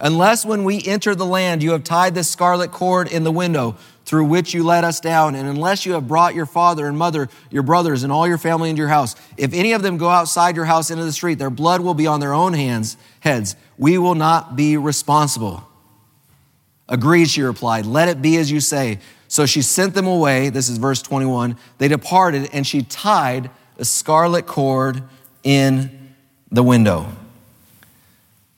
Unless 0.00 0.44
when 0.44 0.64
we 0.64 0.82
enter 0.84 1.14
the 1.14 1.24
land 1.24 1.62
you 1.62 1.70
have 1.70 1.84
tied 1.84 2.16
this 2.16 2.28
scarlet 2.28 2.72
cord 2.72 3.10
in 3.10 3.22
the 3.22 3.30
window 3.30 3.76
through 4.04 4.24
which 4.24 4.52
you 4.52 4.64
let 4.64 4.82
us 4.82 4.98
down, 4.98 5.36
and 5.36 5.48
unless 5.48 5.86
you 5.86 5.92
have 5.92 6.08
brought 6.08 6.34
your 6.34 6.44
father 6.44 6.88
and 6.88 6.98
mother, 6.98 7.28
your 7.52 7.62
brothers, 7.62 8.02
and 8.02 8.12
all 8.12 8.26
your 8.26 8.36
family 8.36 8.68
into 8.68 8.80
your 8.80 8.88
house, 8.88 9.14
if 9.36 9.54
any 9.54 9.72
of 9.72 9.82
them 9.82 9.96
go 9.96 10.08
outside 10.08 10.56
your 10.56 10.64
house 10.64 10.90
into 10.90 11.04
the 11.04 11.12
street, 11.12 11.38
their 11.38 11.50
blood 11.50 11.80
will 11.80 11.94
be 11.94 12.08
on 12.08 12.18
their 12.18 12.34
own 12.34 12.52
hands, 12.52 12.96
heads. 13.20 13.54
We 13.78 13.96
will 13.96 14.16
not 14.16 14.56
be 14.56 14.76
responsible. 14.76 15.66
Agreed, 16.88 17.30
she 17.30 17.42
replied. 17.42 17.86
Let 17.86 18.08
it 18.08 18.20
be 18.20 18.36
as 18.38 18.50
you 18.50 18.58
say. 18.58 18.98
So 19.28 19.46
she 19.46 19.62
sent 19.62 19.94
them 19.94 20.08
away. 20.08 20.50
This 20.50 20.68
is 20.68 20.78
verse 20.78 21.00
21. 21.00 21.56
They 21.78 21.86
departed, 21.86 22.50
and 22.52 22.66
she 22.66 22.82
tied 22.82 23.50
a 23.78 23.84
scarlet 23.84 24.46
cord 24.46 25.04
in 25.44 26.14
the 26.50 26.62
window. 26.62 27.06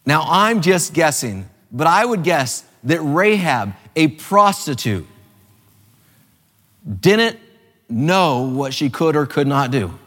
Now, 0.07 0.25
I'm 0.27 0.63
just 0.63 0.95
guessing, 0.95 1.49
but 1.71 1.87
I 1.87 2.05
would 2.05 2.23
guess 2.23 2.65
that 2.85 3.01
Rahab, 3.01 3.75
a 3.97 4.09
prostitute, 4.09 5.07
didn't 7.01 7.39
know 7.89 8.43
what 8.43 8.73
she 8.73 8.89
could 8.89 9.17
or 9.17 9.27
could 9.27 9.47
not 9.47 9.71
do. 9.71 9.99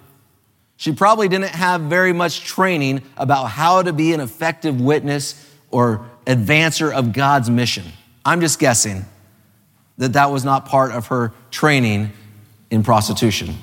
She 0.77 0.93
probably 0.93 1.27
didn't 1.27 1.49
have 1.49 1.81
very 1.81 2.13
much 2.13 2.39
training 2.41 3.01
about 3.17 3.45
how 3.45 3.81
to 3.83 3.91
be 3.91 4.13
an 4.13 4.21
effective 4.21 4.79
witness 4.79 5.45
or 5.71 6.05
advancer 6.25 6.91
of 6.91 7.11
God's 7.11 7.49
mission. 7.49 7.83
I'm 8.23 8.39
just 8.39 8.59
guessing 8.59 9.05
that 9.97 10.13
that 10.13 10.31
was 10.31 10.45
not 10.45 10.65
part 10.65 10.93
of 10.93 11.07
her 11.07 11.33
training 11.51 12.11
in 12.71 12.83
prostitution. 12.83 13.57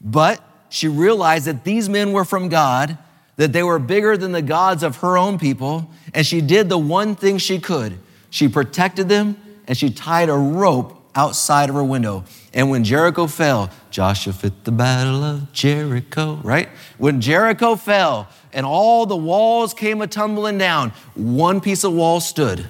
But 0.00 0.40
she 0.68 0.88
realized 0.88 1.46
that 1.46 1.64
these 1.64 1.88
men 1.88 2.12
were 2.12 2.24
from 2.24 2.48
God, 2.48 2.98
that 3.36 3.52
they 3.52 3.62
were 3.62 3.78
bigger 3.78 4.16
than 4.16 4.32
the 4.32 4.42
gods 4.42 4.82
of 4.82 4.96
her 4.96 5.16
own 5.16 5.38
people, 5.38 5.90
and 6.12 6.26
she 6.26 6.40
did 6.40 6.68
the 6.68 6.78
one 6.78 7.14
thing 7.14 7.38
she 7.38 7.58
could. 7.58 7.98
She 8.30 8.48
protected 8.48 9.08
them 9.08 9.36
and 9.66 9.76
she 9.76 9.90
tied 9.90 10.28
a 10.28 10.34
rope 10.34 10.94
outside 11.14 11.68
of 11.68 11.74
her 11.74 11.84
window. 11.84 12.24
And 12.54 12.70
when 12.70 12.84
Jericho 12.84 13.26
fell, 13.26 13.70
Joshua 13.90 14.32
fit 14.32 14.64
the 14.64 14.72
battle 14.72 15.22
of 15.22 15.52
Jericho, 15.52 16.40
right? 16.42 16.68
When 16.96 17.20
Jericho 17.20 17.76
fell 17.76 18.28
and 18.52 18.64
all 18.64 19.06
the 19.06 19.16
walls 19.16 19.74
came 19.74 20.00
a 20.00 20.06
tumbling 20.06 20.58
down, 20.58 20.92
one 21.14 21.60
piece 21.60 21.84
of 21.84 21.92
wall 21.92 22.20
stood. 22.20 22.66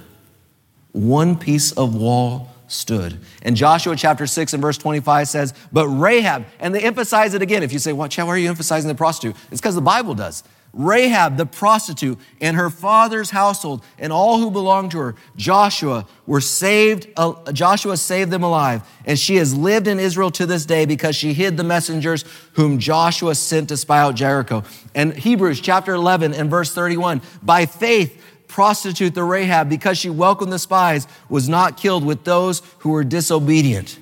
One 0.91 1.37
piece 1.37 1.71
of 1.73 1.95
wall 1.95 2.48
stood. 2.71 3.19
And 3.41 3.55
Joshua 3.55 3.95
chapter 3.95 4.27
6 4.27 4.53
and 4.53 4.61
verse 4.61 4.77
25 4.77 5.27
says, 5.27 5.53
But 5.71 5.87
Rahab, 5.87 6.45
and 6.59 6.73
they 6.73 6.81
emphasize 6.81 7.33
it 7.33 7.41
again. 7.41 7.63
If 7.63 7.73
you 7.73 7.79
say, 7.79 7.93
Well, 7.93 8.09
why 8.15 8.25
are 8.27 8.37
you 8.37 8.49
emphasizing 8.49 8.87
the 8.87 8.95
prostitute? 8.95 9.35
It's 9.51 9.59
because 9.59 9.75
the 9.75 9.81
Bible 9.81 10.13
does. 10.13 10.43
Rahab, 10.71 11.37
the 11.37 11.47
prostitute, 11.47 12.19
and 12.39 12.55
her 12.55 12.69
father's 12.69 13.31
household, 13.31 13.83
and 13.97 14.13
all 14.13 14.37
who 14.37 14.51
belonged 14.51 14.91
to 14.91 14.99
her, 14.99 15.15
Joshua, 15.35 16.05
were 16.27 16.41
saved. 16.41 17.07
Uh, 17.17 17.51
Joshua 17.51 17.97
saved 17.97 18.29
them 18.29 18.43
alive. 18.43 18.87
And 19.05 19.17
she 19.17 19.37
has 19.37 19.55
lived 19.55 19.87
in 19.87 19.99
Israel 19.99 20.29
to 20.31 20.45
this 20.45 20.65
day 20.65 20.85
because 20.85 21.15
she 21.15 21.33
hid 21.33 21.57
the 21.57 21.63
messengers 21.63 22.23
whom 22.53 22.77
Joshua 22.77 23.33
sent 23.33 23.69
to 23.69 23.77
spy 23.77 23.99
out 23.99 24.15
Jericho. 24.15 24.63
And 24.93 25.13
Hebrews 25.13 25.59
chapter 25.59 25.93
11 25.93 26.33
and 26.35 26.49
verse 26.51 26.71
31 26.71 27.21
by 27.41 27.65
faith, 27.65 28.28
prostitute 28.49 29.15
the 29.15 29.23
Rahab, 29.23 29.69
because 29.69 29.97
she 29.97 30.09
welcomed 30.09 30.51
the 30.51 30.59
spies, 30.59 31.07
was 31.29 31.47
not 31.47 31.77
killed 31.77 32.03
with 32.03 32.25
those 32.25 32.61
who 32.79 32.89
were 32.89 33.05
disobedient. 33.05 33.97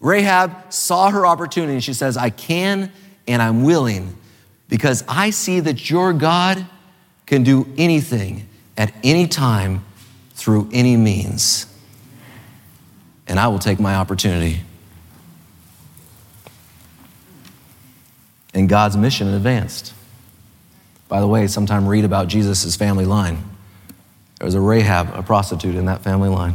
Rahab 0.00 0.72
saw 0.72 1.10
her 1.10 1.24
opportunity 1.24 1.74
and 1.74 1.84
she 1.84 1.94
says, 1.94 2.18
I 2.18 2.28
can 2.28 2.92
and 3.26 3.40
I'm 3.40 3.62
willing 3.62 4.14
because 4.68 5.04
I 5.08 5.30
see 5.30 5.60
that 5.60 5.88
your 5.88 6.12
God 6.12 6.66
can 7.24 7.44
do 7.44 7.72
anything 7.78 8.48
at 8.76 8.92
any 9.04 9.28
time 9.28 9.84
through 10.34 10.68
any 10.72 10.96
means. 10.96 11.66
And 13.28 13.38
I 13.38 13.46
will 13.46 13.60
take 13.60 13.78
my 13.78 13.94
opportunity. 13.94 14.60
And 18.52 18.68
God's 18.68 18.96
mission 18.96 19.28
advanced. 19.28 19.94
By 21.08 21.20
the 21.20 21.28
way, 21.28 21.46
sometime 21.46 21.86
read 21.86 22.04
about 22.04 22.26
Jesus' 22.26 22.74
family 22.74 23.04
line. 23.04 23.51
There 24.42 24.48
was 24.48 24.56
a 24.56 24.60
Rahab, 24.60 25.14
a 25.14 25.22
prostitute 25.22 25.76
in 25.76 25.84
that 25.84 26.02
family 26.02 26.28
line. 26.28 26.54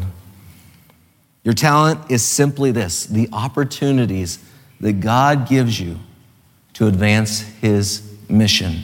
Your 1.46 1.54
talent 1.54 2.12
is 2.12 2.22
simply 2.22 2.72
this 2.72 3.06
the 3.06 3.30
opportunities 3.32 4.40
that 4.82 5.00
God 5.00 5.48
gives 5.48 5.80
you 5.80 5.98
to 6.74 6.88
advance 6.88 7.40
His 7.40 8.14
mission. 8.28 8.82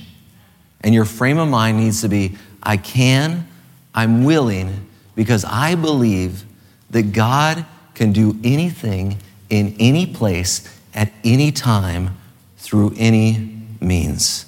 And 0.79 0.95
your 0.95 1.03
frame 1.03 1.37
of 1.37 1.49
mind 1.49 1.79
needs 1.79 1.99
to 1.99 2.07
be 2.07 2.37
I 2.63 2.77
can, 2.77 3.45
I'm 3.93 4.23
willing, 4.23 4.89
because 5.15 5.43
I 5.43 5.75
believe 5.75 6.45
that 6.91 7.11
God 7.11 7.65
can 7.95 8.13
do 8.13 8.39
anything 8.41 9.17
in 9.49 9.75
any 9.81 10.05
place 10.05 10.79
at 10.93 11.11
any 11.25 11.51
time 11.51 12.15
through 12.55 12.93
any 12.97 13.63
means. 13.81 14.45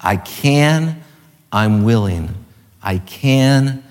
I 0.00 0.16
can, 0.16 1.02
I'm 1.50 1.82
willing. 1.82 2.32
I 2.80 2.98
can, 2.98 3.82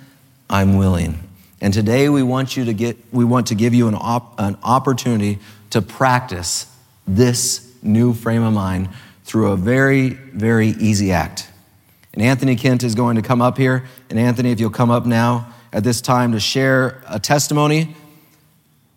I'm 0.55 0.77
willing. 0.77 1.19
And 1.59 1.73
today 1.73 2.07
we 2.07 2.23
want 2.23 2.55
you 2.55 2.63
to 2.63 2.73
get, 2.73 2.95
we 3.11 3.25
want 3.25 3.47
to 3.47 3.55
give 3.55 3.73
you 3.73 3.89
an, 3.89 3.95
op, 3.95 4.39
an 4.39 4.57
opportunity 4.63 5.39
to 5.71 5.81
practice 5.81 6.73
this 7.05 7.75
new 7.83 8.13
frame 8.13 8.41
of 8.41 8.53
mind 8.53 8.87
through 9.25 9.51
a 9.51 9.57
very, 9.57 10.11
very 10.11 10.69
easy 10.69 11.11
act. 11.11 11.49
And 12.13 12.23
Anthony 12.23 12.55
Kent 12.55 12.83
is 12.83 12.95
going 12.95 13.17
to 13.17 13.21
come 13.21 13.41
up 13.41 13.57
here. 13.57 13.83
And 14.09 14.17
Anthony, 14.17 14.51
if 14.51 14.61
you'll 14.61 14.69
come 14.69 14.91
up 14.91 15.05
now 15.05 15.53
at 15.73 15.83
this 15.83 15.99
time 15.99 16.31
to 16.31 16.39
share 16.39 17.03
a 17.09 17.19
testimony. 17.19 17.93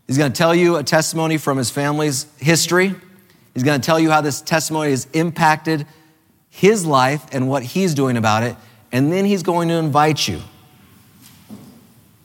He's 0.07 0.17
going 0.17 0.31
to 0.31 0.39
tell 0.39 0.55
you 0.55 0.77
a 0.77 0.85
testimony 0.85 1.39
from 1.39 1.59
his 1.59 1.71
family's 1.71 2.27
history. 2.39 2.95
He's 3.53 3.65
going 3.65 3.81
to 3.81 3.85
tell 3.85 3.99
you 3.99 4.13
how 4.13 4.21
this 4.21 4.41
testimony 4.43 4.91
has 4.91 5.09
impacted 5.13 5.89
his 6.51 6.87
life 6.87 7.27
and 7.33 7.49
what 7.49 7.65
he's 7.65 7.95
doing 7.95 8.17
about 8.17 8.45
it. 8.45 8.55
And 8.93 9.11
then 9.11 9.25
he's 9.25 9.43
going 9.43 9.67
to 9.71 9.75
invite 9.75 10.29
you 10.29 10.41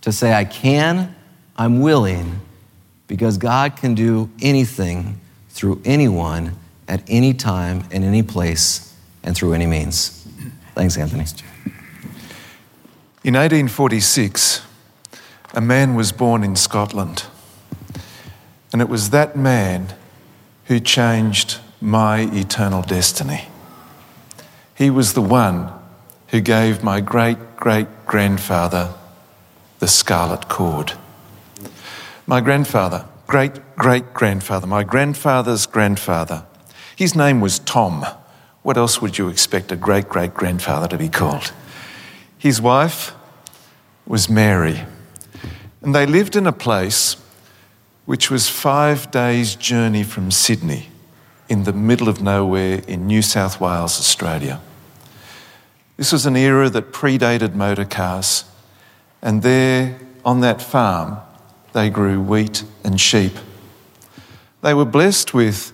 to 0.03 0.11
say, 0.11 0.33
I 0.33 0.43
can, 0.43 1.15
I'm 1.57 1.79
willing, 1.79 2.41
because 3.07 3.37
God 3.37 3.77
can 3.77 3.95
do 3.95 4.29
anything 4.41 5.19
through 5.49 5.81
anyone 5.85 6.57
at 6.89 7.01
any 7.07 7.33
time, 7.33 7.85
in 7.89 8.03
any 8.03 8.21
place, 8.21 8.95
and 9.23 9.35
through 9.35 9.53
any 9.53 9.65
means. 9.65 10.27
Thanks, 10.75 10.97
Anthony. 10.97 11.23
In 13.23 13.35
1846, 13.35 14.65
a 15.53 15.61
man 15.61 15.95
was 15.95 16.11
born 16.11 16.43
in 16.43 16.57
Scotland, 16.57 17.23
and 18.73 18.81
it 18.81 18.89
was 18.89 19.11
that 19.11 19.37
man 19.37 19.93
who 20.65 20.81
changed 20.81 21.59
my 21.79 22.29
eternal 22.33 22.81
destiny. 22.81 23.47
He 24.75 24.89
was 24.89 25.13
the 25.13 25.21
one 25.21 25.71
who 26.27 26.41
gave 26.41 26.83
my 26.83 26.99
great 26.99 27.37
great 27.55 27.87
grandfather 28.05 28.93
the 29.83 29.87
scarlet 29.89 30.47
cord. 30.47 30.93
My 32.25 32.39
grandfather, 32.39 33.03
great 33.27 33.75
great 33.75 34.13
grandfather, 34.13 34.65
my 34.65 34.81
grandfather's 34.85 35.65
grandfather, 35.65 36.45
his 36.95 37.17
name 37.17 37.41
was 37.41 37.59
Tom. 37.59 38.05
What 38.61 38.77
else 38.77 39.01
would 39.01 39.17
you 39.17 39.27
expect 39.27 39.73
a 39.73 39.75
great 39.75 40.07
great 40.07 40.33
grandfather 40.33 40.87
to 40.87 40.97
be 40.97 41.09
called? 41.09 41.51
His 42.37 42.61
wife 42.61 43.13
was 44.07 44.29
Mary, 44.29 44.85
and 45.81 45.93
they 45.93 46.05
lived 46.05 46.37
in 46.37 46.47
a 46.47 46.53
place 46.53 47.17
which 48.05 48.31
was 48.31 48.47
five 48.47 49.11
days' 49.11 49.53
journey 49.53 50.03
from 50.03 50.31
Sydney 50.31 50.87
in 51.49 51.65
the 51.65 51.73
middle 51.73 52.07
of 52.07 52.21
nowhere 52.21 52.81
in 52.87 53.05
New 53.05 53.21
South 53.21 53.59
Wales, 53.59 53.99
Australia. 53.99 54.61
This 55.97 56.13
was 56.13 56.25
an 56.25 56.37
era 56.37 56.69
that 56.69 56.93
predated 56.93 57.53
motor 57.53 57.83
cars, 57.83 58.45
and 59.23 59.41
there 59.41 59.97
on 60.25 60.41
that 60.41 60.61
farm, 60.61 61.17
they 61.71 61.89
grew 61.89 62.21
wheat 62.21 62.63
and 62.83 62.99
sheep. 63.01 63.31
They 64.61 64.73
were 64.73 64.85
blessed 64.85 65.33
with 65.33 65.71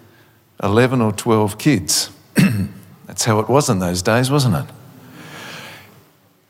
11 0.63 1.01
or 1.01 1.11
12 1.11 1.57
kids. 1.57 2.11
That's 3.07 3.25
how 3.25 3.39
it 3.39 3.49
was 3.49 3.69
in 3.69 3.79
those 3.79 4.01
days, 4.01 4.29
wasn't 4.29 4.55
it? 4.55 4.65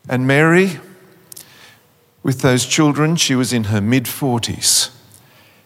And 0.10 0.28
Mary, 0.28 0.80
with 2.22 2.42
those 2.42 2.66
children, 2.66 3.16
she 3.16 3.34
was 3.34 3.54
in 3.54 3.66
her 3.66 3.80
mid 3.80 4.04
40s. 4.04 4.92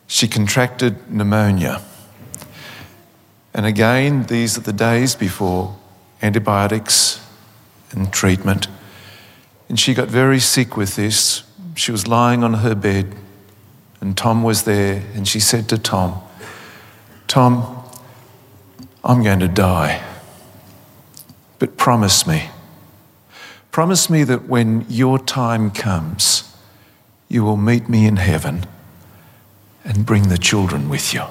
She 0.05 0.27
contracted 0.27 1.09
pneumonia. 1.11 1.81
And 3.55 3.65
again, 3.65 4.23
these 4.23 4.57
are 4.57 4.61
the 4.61 4.73
days 4.73 5.15
before 5.15 5.75
antibiotics 6.21 7.25
and 7.91 8.13
treatment. 8.13 8.67
And 9.73 9.79
she 9.79 9.95
got 9.95 10.07
very 10.07 10.39
sick 10.39 10.77
with 10.77 10.95
this. 10.95 11.41
She 11.73 11.91
was 11.91 12.07
lying 12.07 12.43
on 12.43 12.53
her 12.53 12.75
bed, 12.75 13.15
and 14.01 14.15
Tom 14.15 14.43
was 14.43 14.65
there, 14.65 15.01
and 15.15 15.27
she 15.27 15.39
said 15.39 15.67
to 15.69 15.79
Tom, 15.79 16.21
Tom, 17.27 17.83
I'm 19.03 19.23
going 19.23 19.39
to 19.39 19.47
die. 19.47 20.03
But 21.57 21.75
promise 21.75 22.27
me, 22.27 22.51
promise 23.71 24.11
me 24.11 24.23
that 24.25 24.47
when 24.47 24.85
your 24.89 25.17
time 25.17 25.71
comes, 25.71 26.55
you 27.27 27.43
will 27.43 27.57
meet 27.57 27.89
me 27.89 28.05
in 28.05 28.17
heaven 28.17 28.67
and 29.83 30.05
bring 30.05 30.29
the 30.29 30.37
children 30.37 30.87
with 30.87 31.15
you. 31.15 31.23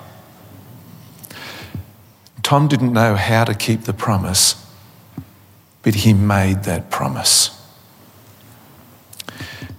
Tom 2.43 2.67
didn't 2.67 2.93
know 2.93 3.15
how 3.15 3.45
to 3.45 3.55
keep 3.55 3.83
the 3.83 3.95
promise, 3.95 4.67
but 5.83 5.95
he 5.95 6.13
made 6.13 6.65
that 6.65 6.91
promise. 6.91 7.62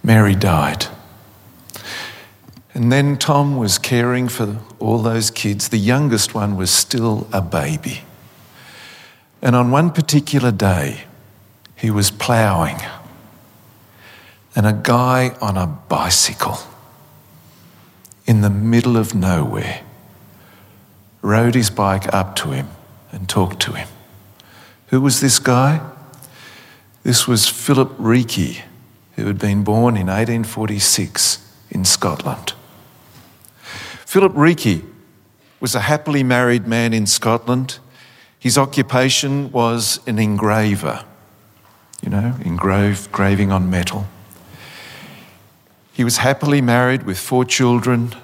Mary 0.03 0.35
died. 0.35 0.87
And 2.73 2.91
then 2.91 3.17
Tom 3.17 3.57
was 3.57 3.77
caring 3.77 4.27
for 4.27 4.59
all 4.79 4.99
those 4.99 5.31
kids. 5.31 5.69
The 5.69 5.77
youngest 5.77 6.33
one 6.33 6.57
was 6.57 6.71
still 6.71 7.27
a 7.31 7.41
baby. 7.41 8.01
And 9.41 9.55
on 9.55 9.71
one 9.71 9.91
particular 9.91 10.51
day, 10.51 11.03
he 11.75 11.91
was 11.91 12.11
ploughing, 12.11 12.77
and 14.55 14.65
a 14.65 14.71
guy 14.71 15.35
on 15.41 15.57
a 15.57 15.67
bicycle 15.67 16.57
in 18.25 18.39
the 18.39 18.49
middle 18.49 18.95
of 18.95 19.13
nowhere 19.13 19.81
rode 21.21 21.55
his 21.55 21.69
bike 21.69 22.13
up 22.13 22.37
to 22.37 22.51
him 22.51 22.69
and 23.11 23.27
talked 23.27 23.59
to 23.61 23.73
him. 23.73 23.87
Who 24.87 25.01
was 25.01 25.19
this 25.19 25.39
guy? 25.39 25.81
This 27.03 27.27
was 27.27 27.49
Philip 27.49 27.97
Reekie, 27.97 28.61
who 29.15 29.27
had 29.27 29.39
been 29.39 29.63
born 29.63 29.95
in 29.95 30.07
1846 30.07 31.39
in 31.69 31.85
Scotland. 31.85 32.53
Philip 34.05 34.33
Reekie 34.33 34.83
was 35.59 35.75
a 35.75 35.81
happily 35.81 36.23
married 36.23 36.67
man 36.67 36.93
in 36.93 37.05
Scotland. 37.05 37.79
His 38.39 38.57
occupation 38.57 39.51
was 39.51 39.99
an 40.07 40.19
engraver, 40.19 41.05
you 42.01 42.09
know, 42.09 42.35
engrave, 42.43 43.05
engraving 43.05 43.51
on 43.51 43.69
metal. 43.69 44.07
He 45.93 46.03
was 46.03 46.17
happily 46.17 46.59
married 46.59 47.03
with 47.03 47.19
four 47.19 47.45
children, 47.45 48.15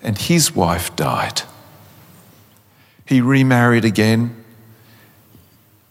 and 0.00 0.16
his 0.16 0.54
wife 0.54 0.94
died. 0.96 1.42
He 3.04 3.20
remarried 3.20 3.84
again, 3.84 4.44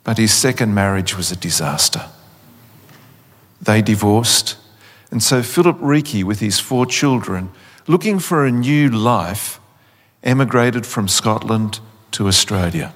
but 0.04 0.18
his 0.18 0.34
second 0.34 0.74
marriage 0.74 1.16
was 1.16 1.32
a 1.32 1.36
disaster. 1.36 2.10
They 3.66 3.82
divorced, 3.82 4.58
and 5.12 5.22
so 5.22 5.44
Philip 5.44 5.78
Reekie, 5.80 6.24
with 6.24 6.40
his 6.40 6.60
four 6.60 6.86
children, 6.86 7.52
looking 7.88 8.20
for 8.20 8.46
a 8.46 8.52
new 8.52 8.90
life, 8.90 9.60
emigrated 10.24 10.86
from 10.86 11.08
Scotland 11.08 11.80
to 12.12 12.28
Australia. 12.28 12.94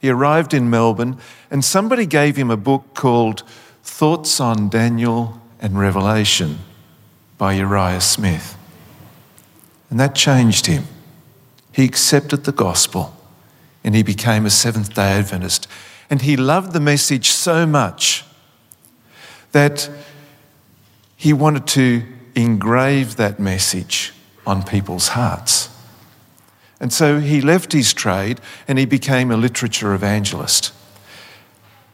He 0.00 0.10
arrived 0.10 0.52
in 0.52 0.70
Melbourne, 0.70 1.18
and 1.50 1.64
somebody 1.64 2.06
gave 2.06 2.36
him 2.36 2.50
a 2.50 2.56
book 2.56 2.94
called 2.94 3.42
Thoughts 3.82 4.40
on 4.40 4.68
Daniel 4.68 5.40
and 5.60 5.78
Revelation 5.78 6.58
by 7.36 7.54
Uriah 7.54 8.00
Smith. 8.00 8.56
And 9.90 9.98
that 9.98 10.14
changed 10.14 10.66
him. 10.66 10.84
He 11.72 11.84
accepted 11.84 12.44
the 12.44 12.52
gospel 12.52 13.14
and 13.84 13.94
he 13.94 14.02
became 14.02 14.44
a 14.44 14.50
Seventh 14.50 14.94
day 14.94 15.12
Adventist. 15.12 15.66
And 16.10 16.22
he 16.22 16.36
loved 16.36 16.72
the 16.72 16.80
message 16.80 17.30
so 17.30 17.66
much 17.66 18.24
that 19.52 19.90
he 21.16 21.32
wanted 21.32 21.66
to 21.66 22.04
engrave 22.34 23.16
that 23.16 23.40
message 23.40 24.12
on 24.46 24.62
people's 24.62 25.08
hearts. 25.08 25.68
And 26.80 26.92
so 26.92 27.18
he 27.18 27.40
left 27.40 27.72
his 27.72 27.92
trade 27.92 28.40
and 28.68 28.78
he 28.78 28.84
became 28.84 29.30
a 29.30 29.36
literature 29.36 29.94
evangelist. 29.94 30.72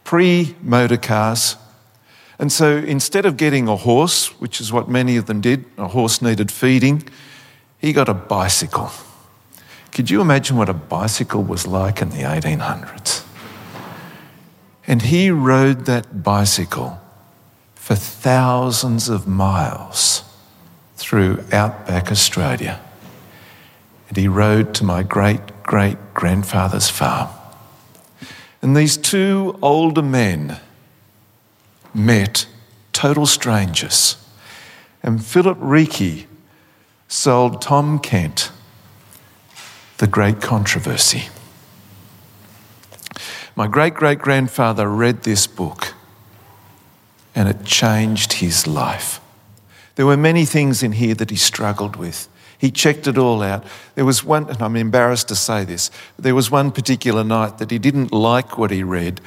Pre 0.05 0.55
motor 0.61 0.99
cars. 0.99 1.57
And 2.39 2.53
so 2.53 2.77
instead 2.77 3.25
of 3.25 3.37
getting 3.37 3.69
a 3.69 3.77
horse, 3.77 4.29
which 4.41 4.61
is 4.61 4.73
what 4.73 4.89
many 4.89 5.17
of 5.17 5.27
them 5.27 5.41
did, 5.41 5.65
a 5.79 5.89
horse 5.89 6.21
needed 6.21 6.51
feeding, 6.51 7.09
he 7.79 7.93
got 7.93 8.09
a 8.09 8.15
bicycle. 8.15 8.91
Could 9.93 10.11
you 10.11 10.21
imagine 10.21 10.57
what 10.57 10.69
a 10.69 10.75
bicycle 10.75 11.43
was 11.43 11.67
like 11.67 12.03
in 12.03 12.11
the 12.11 12.23
1800s? 12.23 13.25
And 14.87 15.03
he 15.03 15.31
rode 15.31 15.87
that 15.87 16.23
bicycle 16.23 17.01
for 17.85 17.95
thousands 17.95 19.11
of 19.11 19.29
miles 19.29 20.23
through 20.97 21.45
outback 21.53 22.11
Australia. 22.11 22.81
And 24.09 24.17
he 24.17 24.27
rode 24.27 24.73
to 24.77 24.85
my 24.85 25.03
great 25.03 25.63
great 25.63 25.99
grandfather's 26.15 26.89
farm. 26.89 27.29
And 28.63 28.75
these 28.75 28.97
two 28.97 29.59
older 29.61 30.01
men 30.01 30.61
met 31.93 32.47
total 32.95 33.27
strangers. 33.27 34.17
And 35.03 35.23
Philip 35.23 35.59
Reekie 35.59 36.25
sold 37.07 37.61
Tom 37.61 37.99
Kent 37.99 38.51
The 39.99 40.07
Great 40.07 40.41
Controversy. 40.41 41.25
My 43.55 43.67
great 43.67 43.93
great 43.93 44.21
grandfather 44.21 44.89
read 44.89 45.25
this 45.25 45.47
book 45.47 45.93
and 47.35 47.49
it 47.49 47.65
changed 47.65 48.35
his 48.35 48.67
life. 48.67 49.21
There 49.97 50.07
were 50.07 50.17
many 50.17 50.45
things 50.45 50.83
in 50.83 50.93
here 50.93 51.15
that 51.15 51.31
he 51.31 51.37
struggled 51.37 51.97
with. 51.97 52.29
He 52.59 52.71
checked 52.71 53.07
it 53.07 53.19
all 53.19 53.43
out. 53.43 53.65
There 53.95 54.05
was 54.05 54.25
one, 54.25 54.49
and 54.49 54.63
I'm 54.63 54.77
embarrassed 54.77 55.29
to 55.29 55.37
say 55.37 55.65
this, 55.65 55.91
there 56.19 56.35
was 56.35 56.51
one 56.51 56.71
particular 56.73 57.25
night 57.25 57.59
that 57.59 57.71
he 57.71 57.79
didn't 57.79 58.13
like 58.13 58.57
what 58.57 58.71
he 58.71 58.83
read, 58.83 59.21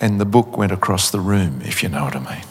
and 0.00 0.20
the 0.20 0.24
book 0.24 0.56
went 0.56 0.72
across 0.72 1.10
the 1.10 1.20
room, 1.20 1.60
if 1.64 1.82
you 1.82 1.88
know 1.88 2.04
what 2.04 2.16
I 2.16 2.34
mean. 2.36 2.44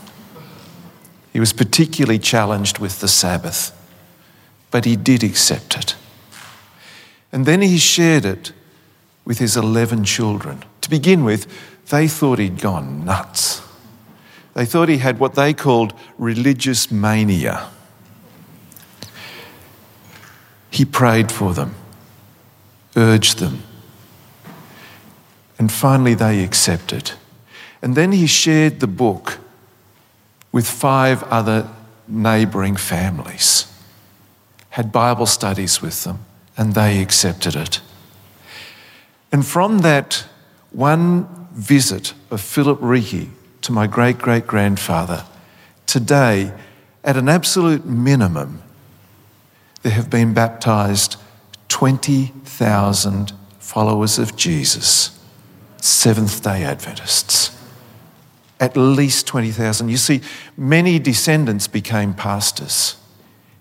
He 1.34 1.40
was 1.40 1.54
particularly 1.54 2.20
challenged 2.20 2.80
with 2.80 3.00
the 3.00 3.08
Sabbath, 3.08 3.72
but 4.72 4.86
he 4.86 4.96
did 4.96 5.24
accept 5.24 5.78
it. 5.78 5.96
And 7.32 7.46
then 7.46 7.62
he 7.62 7.78
shared 7.78 8.26
it 8.26 8.52
with 9.26 9.40
his 9.40 9.58
11 9.58 10.04
children. 10.04 10.64
To 10.82 10.90
begin 10.90 11.24
with, 11.24 11.48
they 11.90 12.08
thought 12.08 12.40
he'd 12.40 12.60
gone 12.60 13.06
nuts. 13.06 13.57
They 14.58 14.66
thought 14.66 14.90
he 14.90 14.98
had 14.98 15.20
what 15.20 15.36
they 15.36 15.54
called 15.54 15.94
religious 16.18 16.90
mania. 16.90 17.70
He 20.72 20.84
prayed 20.84 21.32
for 21.32 21.54
them, 21.54 21.76
urged 22.96 23.38
them, 23.38 23.62
and 25.60 25.72
finally 25.72 26.16
they 26.16 26.44
accepted. 26.44 27.12
And 27.84 27.94
then 27.94 28.14
he 28.14 28.26
shared 28.26 28.80
the 28.80 28.88
book 28.88 29.38
with 30.52 30.68
five 30.68 31.22
other 31.26 31.70
neighbouring 32.08 32.78
families, 32.78 33.72
had 34.72 34.92
Bible 34.92 35.28
studies 35.28 35.84
with 35.84 36.04
them, 36.04 36.26
and 36.58 36.74
they 36.74 37.00
accepted 37.00 37.56
it. 37.56 37.80
And 39.32 39.46
from 39.46 39.80
that 39.80 40.26
one 40.72 41.48
visit 41.54 42.16
of 42.32 42.42
Philip 42.42 42.80
Reekie 42.80 43.30
to 43.68 43.74
my 43.74 43.86
great 43.86 44.18
great 44.18 44.48
grandfather, 44.48 45.26
today, 45.88 46.54
at 47.04 47.18
an 47.18 47.28
absolute 47.28 47.86
minimum, 47.86 48.64
there 49.82 49.92
have 49.92 50.10
been 50.10 50.34
baptized 50.34 51.18
20,000 51.68 53.34
followers 53.60 54.18
of 54.20 54.38
Jesus, 54.38 55.20
Seventh 55.82 56.42
day 56.42 56.64
Adventists. 56.64 57.58
At 58.58 58.78
least 58.78 59.28
20,000. 59.28 59.90
You 59.90 59.98
see, 59.98 60.22
many 60.56 60.98
descendants 60.98 61.68
became 61.68 62.14
pastors. 62.14 62.96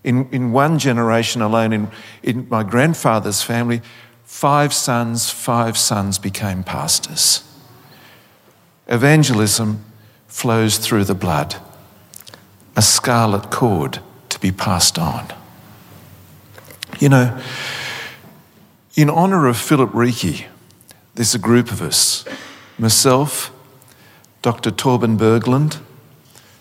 In, 0.04 0.28
in 0.30 0.52
one 0.52 0.78
generation 0.78 1.42
alone, 1.42 1.72
in, 1.72 1.88
in 2.22 2.48
my 2.48 2.62
grandfather's 2.62 3.42
family, 3.42 3.82
five 4.22 4.72
sons, 4.72 5.30
five 5.30 5.76
sons 5.76 6.20
became 6.20 6.62
pastors. 6.62 7.42
Evangelism 8.86 9.84
flows 10.28 10.78
through 10.78 11.04
the 11.04 11.14
blood, 11.14 11.56
a 12.76 12.82
scarlet 12.82 13.50
cord 13.50 14.00
to 14.28 14.38
be 14.38 14.52
passed 14.52 14.98
on. 14.98 15.32
You 16.98 17.08
know, 17.08 17.40
in 18.94 19.10
honour 19.10 19.46
of 19.46 19.56
Philip 19.56 19.90
Reekie, 19.90 20.46
there's 21.14 21.34
a 21.34 21.38
group 21.38 21.70
of 21.70 21.82
us 21.82 22.24
myself, 22.78 23.52
Dr. 24.42 24.70
Torben 24.70 25.16
Bergland 25.18 25.80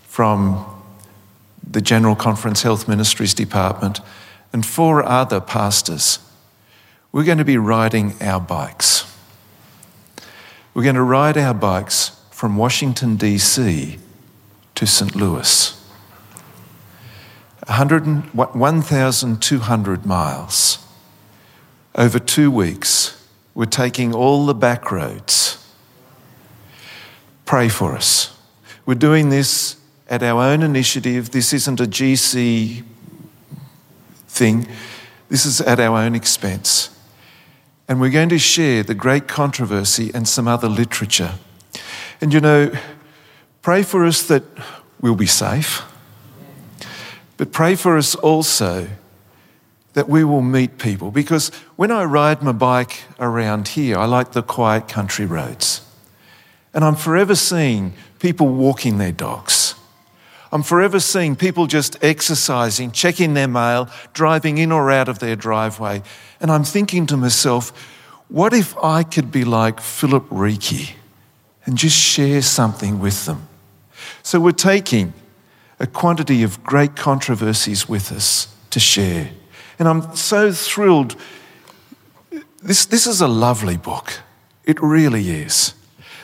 from 0.08 0.66
the 1.70 1.82
General 1.82 2.16
Conference 2.16 2.62
Health 2.62 2.88
Ministries 2.88 3.34
Department, 3.34 4.00
and 4.54 4.66
four 4.66 5.04
other 5.04 5.42
pastors. 5.42 6.20
We're 7.12 7.26
going 7.26 7.38
to 7.38 7.46
be 7.46 7.58
riding 7.58 8.16
our 8.22 8.40
bikes. 8.40 9.04
We're 10.74 10.84
going 10.84 10.96
to 10.96 11.04
ride 11.04 11.38
our 11.38 11.54
bikes 11.54 12.15
from 12.36 12.58
Washington, 12.58 13.16
D.C. 13.16 13.98
to 14.76 14.86
St. 14.86 15.16
Louis. 15.16 15.82
1,200 17.66 20.06
miles. 20.06 20.86
Over 21.96 22.20
two 22.20 22.52
weeks, 22.52 23.26
we're 23.54 23.64
taking 23.64 24.14
all 24.14 24.46
the 24.46 24.54
back 24.54 24.92
roads. 24.92 25.66
Pray 27.46 27.70
for 27.70 27.96
us. 27.96 28.38
We're 28.86 28.96
doing 28.96 29.30
this 29.30 29.78
at 30.10 30.22
our 30.22 30.44
own 30.44 30.62
initiative. 30.62 31.32
This 31.32 31.54
isn't 31.54 31.80
a 31.80 31.86
GC 31.86 32.84
thing, 34.28 34.68
this 35.30 35.46
is 35.46 35.62
at 35.62 35.80
our 35.80 36.00
own 36.00 36.16
expense. 36.16 36.90
And 37.88 38.02
we're 38.02 38.10
going 38.10 38.28
to 38.28 38.40
share 38.40 38.84
the 38.84 38.94
great 38.94 39.30
controversy 39.30 40.12
and 40.14 40.28
some 40.28 40.50
other 40.50 40.68
literature. 40.68 41.36
And 42.22 42.34
you 42.34 42.40
know, 42.40 42.72
pray 43.62 43.84
for 43.84 44.06
us 44.06 44.24
that 44.24 44.44
we'll 45.02 45.16
be 45.16 45.28
safe 45.28 45.84
but 47.38 47.52
pray 47.52 47.76
for 47.76 47.98
us 47.98 48.16
also 48.16 48.88
that 49.94 50.10
we 50.10 50.24
will 50.24 50.42
meet 50.42 50.78
people. 50.78 51.12
Because 51.12 51.50
when 51.76 51.92
I 51.92 52.04
ride 52.04 52.42
my 52.42 52.52
bike 52.52 53.04
around 53.20 53.70
here, 53.70 53.98
I 53.98 54.06
like 54.06 54.32
the 54.32 54.44
quiet 54.44 54.88
country 54.88 55.26
roads. 55.26 55.82
And 56.74 56.84
I'm 56.84 56.96
forever 56.96 57.36
seeing 57.36 57.94
people 58.20 58.48
walking 58.48 58.98
their 58.98 59.12
dogs. 59.12 59.76
I'm 60.52 60.64
forever 60.64 61.00
seeing 61.00 61.36
people 61.36 61.68
just 61.68 62.02
exercising, 62.04 62.92
checking 62.92 63.34
their 63.34 63.48
mail, 63.48 63.90
driving 64.14 64.58
in 64.58 64.72
or 64.72 64.92
out 64.92 65.10
of 65.10 65.20
their 65.20 65.36
driveway. 65.36 66.04
And 66.40 66.52
I'm 66.52 66.64
thinking 66.64 67.06
to 67.08 67.18
myself, 67.18 67.72
what 68.28 68.54
if 68.54 68.78
I 68.78 69.04
could 69.04 69.32
be 69.32 69.44
like 69.44 69.80
Philip 69.82 70.28
Reekie 70.30 70.96
and 71.66 71.78
just 71.78 71.98
share 71.98 72.42
something 72.42 73.00
with 73.00 73.26
them? 73.26 73.48
So 74.24 74.40
we're 74.40 74.52
taking 74.52 75.14
a 75.80 75.88
quantity 75.88 76.44
of 76.44 76.64
great 76.64 76.96
controversies 76.96 77.90
with 77.90 78.12
us 78.12 78.54
to 78.70 78.80
share. 78.80 79.32
And 79.78 79.88
I'm 79.88 80.16
so 80.16 80.52
thrilled. 80.52 81.16
This, 82.64 82.86
this 82.86 83.08
is 83.08 83.22
a 83.22 83.28
lovely 83.28 83.78
book. 83.78 84.22
It 84.64 84.82
really 84.82 85.30
is. 85.30 85.74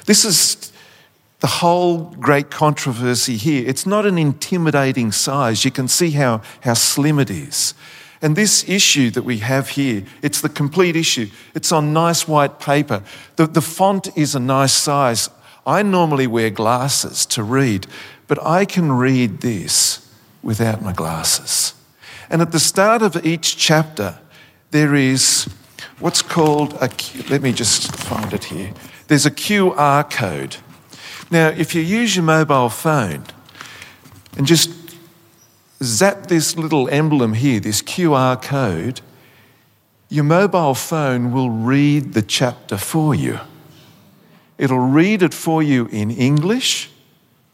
This 0.06 0.26
is 0.26 0.72
the 1.42 1.48
whole 1.48 2.16
great 2.20 2.50
controversy 2.50 3.36
here. 3.36 3.68
It's 3.68 3.86
not 3.86 4.06
an 4.06 4.18
intimidating 4.18 5.12
size. 5.12 5.66
You 5.66 5.72
can 5.72 5.88
see 5.88 6.12
how, 6.12 6.42
how 6.62 6.76
slim 6.76 7.20
it 7.20 7.30
is. 7.30 7.74
And 8.22 8.36
this 8.36 8.68
issue 8.70 9.10
that 9.12 9.24
we 9.24 9.40
have 9.40 9.70
here, 9.70 10.04
it's 10.22 10.42
the 10.42 10.50
complete 10.50 10.96
issue. 10.96 11.30
It's 11.56 11.72
on 11.72 11.92
nice 11.92 12.28
white 12.28 12.60
paper. 12.60 13.04
The, 13.36 13.48
the 13.48 13.62
font 13.62 14.16
is 14.16 14.36
a 14.36 14.40
nice 14.40 14.74
size. 14.74 15.30
I 15.66 15.82
normally 15.82 16.28
wear 16.28 16.52
glasses 16.52 17.26
to 17.28 17.44
read, 17.44 17.88
but 18.28 18.44
I 18.46 18.66
can 18.66 18.92
read 18.92 19.42
this 19.42 20.08
without 20.44 20.82
my 20.82 20.94
glasses. 20.94 21.74
And 22.30 22.42
at 22.42 22.52
the 22.52 22.60
start 22.60 23.02
of 23.02 23.26
each 23.26 23.58
chapter, 23.58 24.20
there 24.70 24.96
is 24.96 25.50
what's 26.00 26.22
called 26.22 26.74
a, 26.76 26.90
let 27.30 27.42
me 27.42 27.52
just 27.52 27.96
find 27.96 28.34
it 28.34 28.46
here. 28.46 28.72
There's 29.08 29.26
a 29.26 29.32
QR 29.32 30.10
code. 30.10 30.58
Now, 31.30 31.50
if 31.50 31.76
you 31.76 31.82
use 31.82 32.16
your 32.16 32.24
mobile 32.24 32.70
phone 32.70 33.26
and 34.38 34.46
just 34.46 34.81
zap 35.84 36.28
this 36.28 36.58
little 36.58 36.89
emblem 36.89 37.34
here, 37.34 37.60
this 37.60 37.82
QR 37.82 38.41
code, 38.41 39.02
your 40.10 40.24
mobile 40.24 40.76
phone 40.76 41.32
will 41.32 41.50
read 41.50 42.13
the 42.13 42.22
chapter 42.22 42.78
for 42.78 43.15
you. 43.15 43.39
It'll 44.58 44.80
read 44.80 45.24
it 45.24 45.34
for 45.34 45.63
you 45.63 45.88
in 45.88 46.12
English 46.12 46.91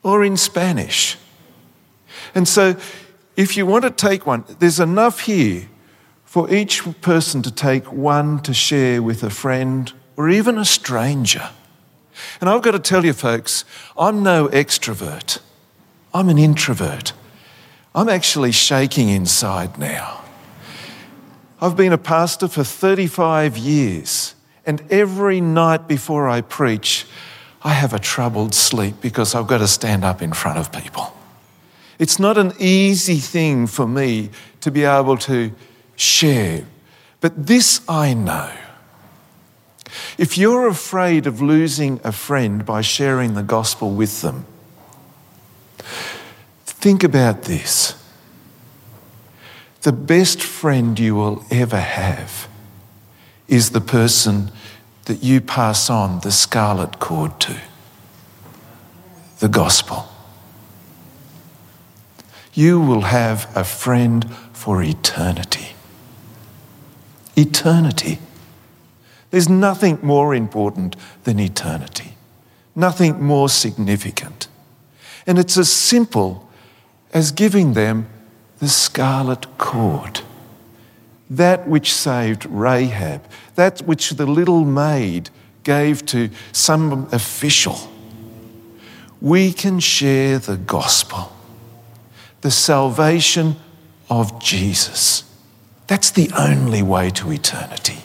or 0.04 0.24
in 0.24 0.36
Spanish. 0.38 1.18
And 2.34 2.48
so, 2.48 2.76
if 3.36 3.56
you 3.56 3.66
want 3.66 3.84
to 3.84 3.92
take 3.92 4.26
one, 4.26 4.44
there's 4.60 4.80
enough 4.80 5.22
here 5.22 5.70
for 6.26 6.52
each 6.54 6.84
person 7.02 7.42
to 7.44 7.52
take 7.52 7.92
one 7.92 8.40
to 8.42 8.54
share 8.54 9.02
with 9.02 9.24
a 9.24 9.30
friend 9.30 9.94
or 10.18 10.30
even 10.30 10.58
a 10.58 10.66
stranger. 10.66 11.52
And 12.42 12.50
I've 12.50 12.64
got 12.64 12.72
to 12.72 12.80
tell 12.80 13.06
you, 13.06 13.14
folks, 13.14 13.64
I'm 13.98 14.24
no 14.24 14.48
extrovert, 14.48 15.40
I'm 16.14 16.30
an 16.30 16.38
introvert. 16.38 17.14
I'm 17.98 18.10
actually 18.10 18.52
shaking 18.52 19.10
inside 19.10 19.80
now. 19.80 20.24
I've 21.60 21.76
been 21.76 21.94
a 21.94 21.98
pastor 21.98 22.48
for 22.48 22.64
35 22.64 23.58
years, 23.58 24.36
and 24.68 24.84
every 24.92 25.42
night 25.42 25.88
before 25.88 26.30
I 26.30 26.42
preach, 26.42 27.08
I 27.64 27.74
have 27.74 27.96
a 27.96 28.00
troubled 28.00 28.54
sleep 28.54 29.02
because 29.02 29.34
I've 29.34 29.48
got 29.48 29.58
to 29.58 29.68
stand 29.68 30.06
up 30.06 30.22
in 30.22 30.32
front 30.32 30.60
of 30.60 30.72
people. 30.72 31.12
It's 31.98 32.20
not 32.20 32.38
an 32.38 32.54
easy 32.60 33.18
thing 33.18 33.66
for 33.66 33.88
me 33.88 34.30
to 34.62 34.70
be 34.70 34.84
able 34.84 35.18
to 35.18 35.52
share, 35.96 36.68
but 37.20 37.48
this 37.48 37.82
I 37.90 38.14
know. 38.14 38.52
If 40.20 40.38
you're 40.38 40.68
afraid 40.68 41.26
of 41.26 41.42
losing 41.42 42.00
a 42.04 42.12
friend 42.12 42.64
by 42.64 42.82
sharing 42.82 43.34
the 43.34 43.42
gospel 43.42 43.90
with 43.90 44.22
them, 44.22 44.46
think 46.80 47.04
about 47.04 47.44
this. 47.44 47.96
The 49.82 49.92
best 49.92 50.42
friend 50.42 50.98
you 51.00 51.16
will 51.16 51.44
ever 51.50 51.80
have 51.80 52.48
is 53.48 53.72
the 53.72 53.82
person 53.82 54.52
that 55.06 55.24
you 55.24 55.42
pass 55.42 55.90
on 55.90 56.20
the 56.20 56.32
scarlet 56.32 57.00
cord 57.00 57.40
to 57.40 57.60
the 59.40 59.48
gospel. 59.48 60.08
You 62.54 62.80
will 62.80 63.02
have 63.02 63.50
a 63.56 63.64
friend 63.64 64.36
for 64.54 64.84
eternity. 64.84 65.70
Eternity. 67.36 68.20
There's 69.32 69.50
nothing 69.50 70.00
more 70.02 70.34
important 70.34 70.96
than 71.24 71.40
eternity, 71.40 72.16
nothing 72.76 73.24
more 73.24 73.50
significant. 73.50 74.48
And 75.26 75.38
it's 75.38 75.58
as 75.58 75.72
simple 75.72 76.47
as 77.14 77.32
giving 77.32 77.74
them 77.74 78.08
the 78.60 78.68
scarlet 78.68 79.46
cord. 79.58 80.22
That 81.30 81.68
which 81.68 81.94
saved 81.94 82.46
Rahab, 82.46 83.24
that 83.56 83.82
which 83.82 84.12
the 84.12 84.26
little 84.26 84.64
maid 84.64 85.30
gave 85.64 86.06
to 86.08 86.30
some 86.52 87.08
official. 87.12 87.78
We 89.22 89.52
can 89.52 89.80
share 89.80 90.40
the 90.40 90.58
gospel, 90.58 91.36
the 92.42 92.52
salvation 92.52 93.58
of 94.10 94.42
Jesus. 94.42 95.24
That's 95.88 96.12
the 96.12 96.30
only 96.38 96.82
way 96.84 97.10
to 97.12 97.32
eternity. 97.32 97.98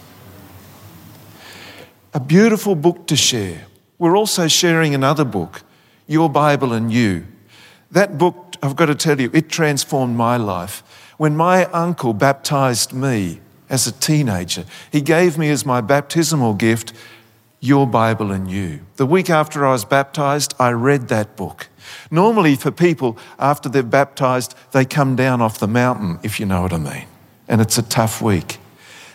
A 2.15 2.21
beautiful 2.21 2.75
book 2.75 3.07
to 3.07 3.17
share. 3.17 3.67
We're 3.99 4.17
also 4.17 4.49
sharing 4.49 4.95
another 4.95 5.25
book, 5.25 5.63
Your 6.07 6.29
Bible 6.29 6.73
and 6.73 6.93
You. 6.93 7.27
That 7.91 8.19
book, 8.19 8.42
I've 8.63 8.77
got 8.77 8.87
to 8.87 8.95
tell 8.95 9.21
you, 9.21 9.31
it 9.35 9.49
transformed 9.49 10.17
my 10.17 10.37
life. 10.37 10.83
When 11.17 11.37
my 11.37 11.67
uncle 11.67 12.15
baptized 12.15 12.93
me 12.93 13.41
as 13.69 13.87
a 13.87 13.93
teenager, 13.93 14.65
he 14.91 15.01
gave 15.01 15.37
me 15.37 15.51
as 15.51 15.67
my 15.67 15.81
baptismal 15.81 16.55
gift 16.55 16.93
Your 17.59 17.87
Bible 17.87 18.31
and 18.31 18.51
You. 18.51 18.81
The 18.97 19.07
week 19.07 19.31
after 19.31 19.67
I 19.67 19.73
was 19.73 19.85
baptized, 19.85 20.55
I 20.61 20.71
read 20.71 21.09
that 21.09 21.37
book. 21.37 21.69
Normally, 22.11 22.55
for 22.55 22.71
people, 22.71 23.19
after 23.39 23.69
they're 23.69 23.83
baptized, 23.83 24.55
they 24.71 24.85
come 24.85 25.17
down 25.17 25.41
off 25.41 25.59
the 25.59 25.69
mountain, 25.69 26.21
if 26.23 26.39
you 26.39 26.47
know 26.47 26.63
what 26.63 26.73
I 26.73 26.79
mean. 26.79 27.07
And 27.49 27.61
it's 27.61 27.79
a 27.79 27.83
tough 27.83 28.23
week. 28.23 28.59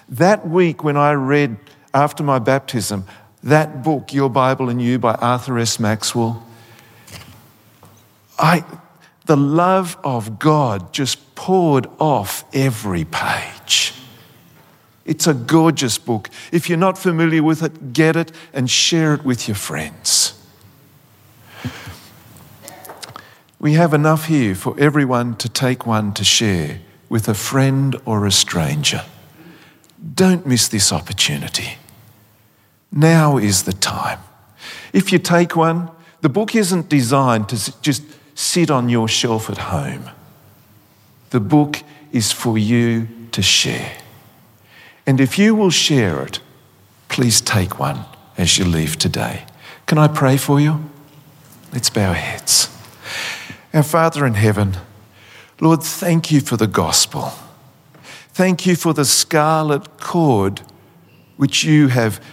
That 0.10 0.48
week, 0.48 0.84
when 0.84 0.98
I 0.98 1.14
read 1.14 1.58
after 1.94 2.24
my 2.24 2.40
baptism, 2.40 3.06
that 3.44 3.84
book, 3.84 4.14
Your 4.14 4.30
Bible 4.30 4.70
and 4.70 4.82
You 4.82 5.00
by 5.00 5.14
Arthur 5.16 5.58
S. 5.58 5.80
Maxwell, 5.80 6.46
I, 8.38 8.64
the 9.28 9.38
love 9.38 9.98
of 10.04 10.40
God 10.40 10.92
just 10.92 11.36
poured 11.36 11.88
off 12.00 12.44
every 12.54 13.06
page. 13.06 13.94
It's 15.06 15.28
a 15.28 15.34
gorgeous 15.34 15.98
book. 15.98 16.30
If 16.52 16.68
you're 16.68 16.78
not 16.78 16.98
familiar 16.98 17.44
with 17.44 17.64
it, 17.64 17.94
get 17.94 18.16
it 18.16 18.32
and 18.54 18.70
share 18.70 19.14
it 19.14 19.24
with 19.24 19.48
your 19.48 19.56
friends. 19.56 20.34
We 23.60 23.74
have 23.74 23.94
enough 23.94 24.26
here 24.26 24.54
for 24.54 24.76
everyone 24.80 25.36
to 25.38 25.50
take 25.50 25.86
one 25.86 26.14
to 26.14 26.24
share 26.24 26.80
with 27.10 27.28
a 27.28 27.34
friend 27.34 27.96
or 28.06 28.26
a 28.26 28.32
stranger. 28.32 29.04
Don't 30.14 30.46
miss 30.46 30.68
this 30.68 30.92
opportunity. 30.92 31.78
Now 32.92 33.38
is 33.38 33.64
the 33.64 33.74
time. 33.74 34.20
If 34.94 35.12
you 35.12 35.20
take 35.20 35.56
one, 35.56 35.90
the 36.22 36.30
book 36.30 36.56
isn't 36.56 36.90
designed 36.90 37.50
to 37.50 37.82
just 37.82 38.04
sit 38.38 38.70
on 38.70 38.88
your 38.88 39.08
shelf 39.08 39.50
at 39.50 39.58
home. 39.58 40.12
The 41.32 41.40
book 41.40 41.82
is 42.12 42.32
for 42.32 42.56
you 42.56 43.08
to 43.32 43.42
share. 43.42 43.98
And 45.08 45.20
if 45.20 45.40
you 45.40 45.56
will 45.56 45.72
share 45.72 46.22
it, 46.22 46.40
please 47.10 47.42
take 47.42 47.80
one 47.80 48.06
as 48.38 48.60
you 48.60 48.66
leave 48.66 48.98
today. 48.98 49.46
Can 49.88 49.98
I 49.98 50.08
pray 50.08 50.38
for 50.38 50.60
you? 50.60 50.88
Let's 51.74 51.90
bow 51.90 52.10
our 52.10 52.14
heads. 52.14 52.70
Our 53.74 53.82
Father 53.82 54.24
in 54.24 54.36
heaven, 54.36 54.78
Lord, 55.60 55.82
thank 55.82 56.30
you 56.32 56.40
for 56.40 56.58
the 56.58 56.68
gospel. 56.68 57.34
Thank 58.34 58.68
you 58.68 58.76
for 58.76 58.94
the 58.94 59.06
scarlet 59.06 60.00
cord 60.00 60.62
which 61.38 61.64
you 61.64 61.88
have 61.88 62.24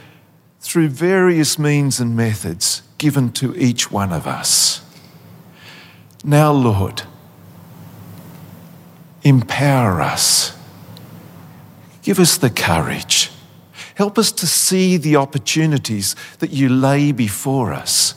through 0.60 0.88
various 0.88 1.58
means 1.58 1.98
and 1.98 2.14
methods 2.14 2.82
given 2.98 3.32
to 3.32 3.56
each 3.56 3.90
one 3.90 4.12
of 4.12 4.26
us. 4.26 4.83
Now, 6.24 6.52
Lord, 6.52 7.02
empower 9.22 10.00
us. 10.00 10.56
Give 12.02 12.18
us 12.18 12.38
the 12.38 12.48
courage. 12.48 13.30
Help 13.94 14.18
us 14.18 14.32
to 14.32 14.46
see 14.46 14.96
the 14.96 15.16
opportunities 15.16 16.16
that 16.38 16.50
you 16.50 16.68
lay 16.68 17.12
before 17.12 17.72
us 17.72 18.14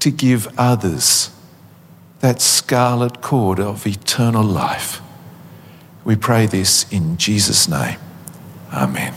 to 0.00 0.10
give 0.10 0.48
others 0.58 1.30
that 2.20 2.40
scarlet 2.40 3.20
cord 3.20 3.58
of 3.58 3.86
eternal 3.86 4.44
life. 4.44 5.00
We 6.04 6.16
pray 6.16 6.46
this 6.46 6.90
in 6.92 7.16
Jesus' 7.16 7.68
name. 7.68 7.98
Amen. 8.72 9.14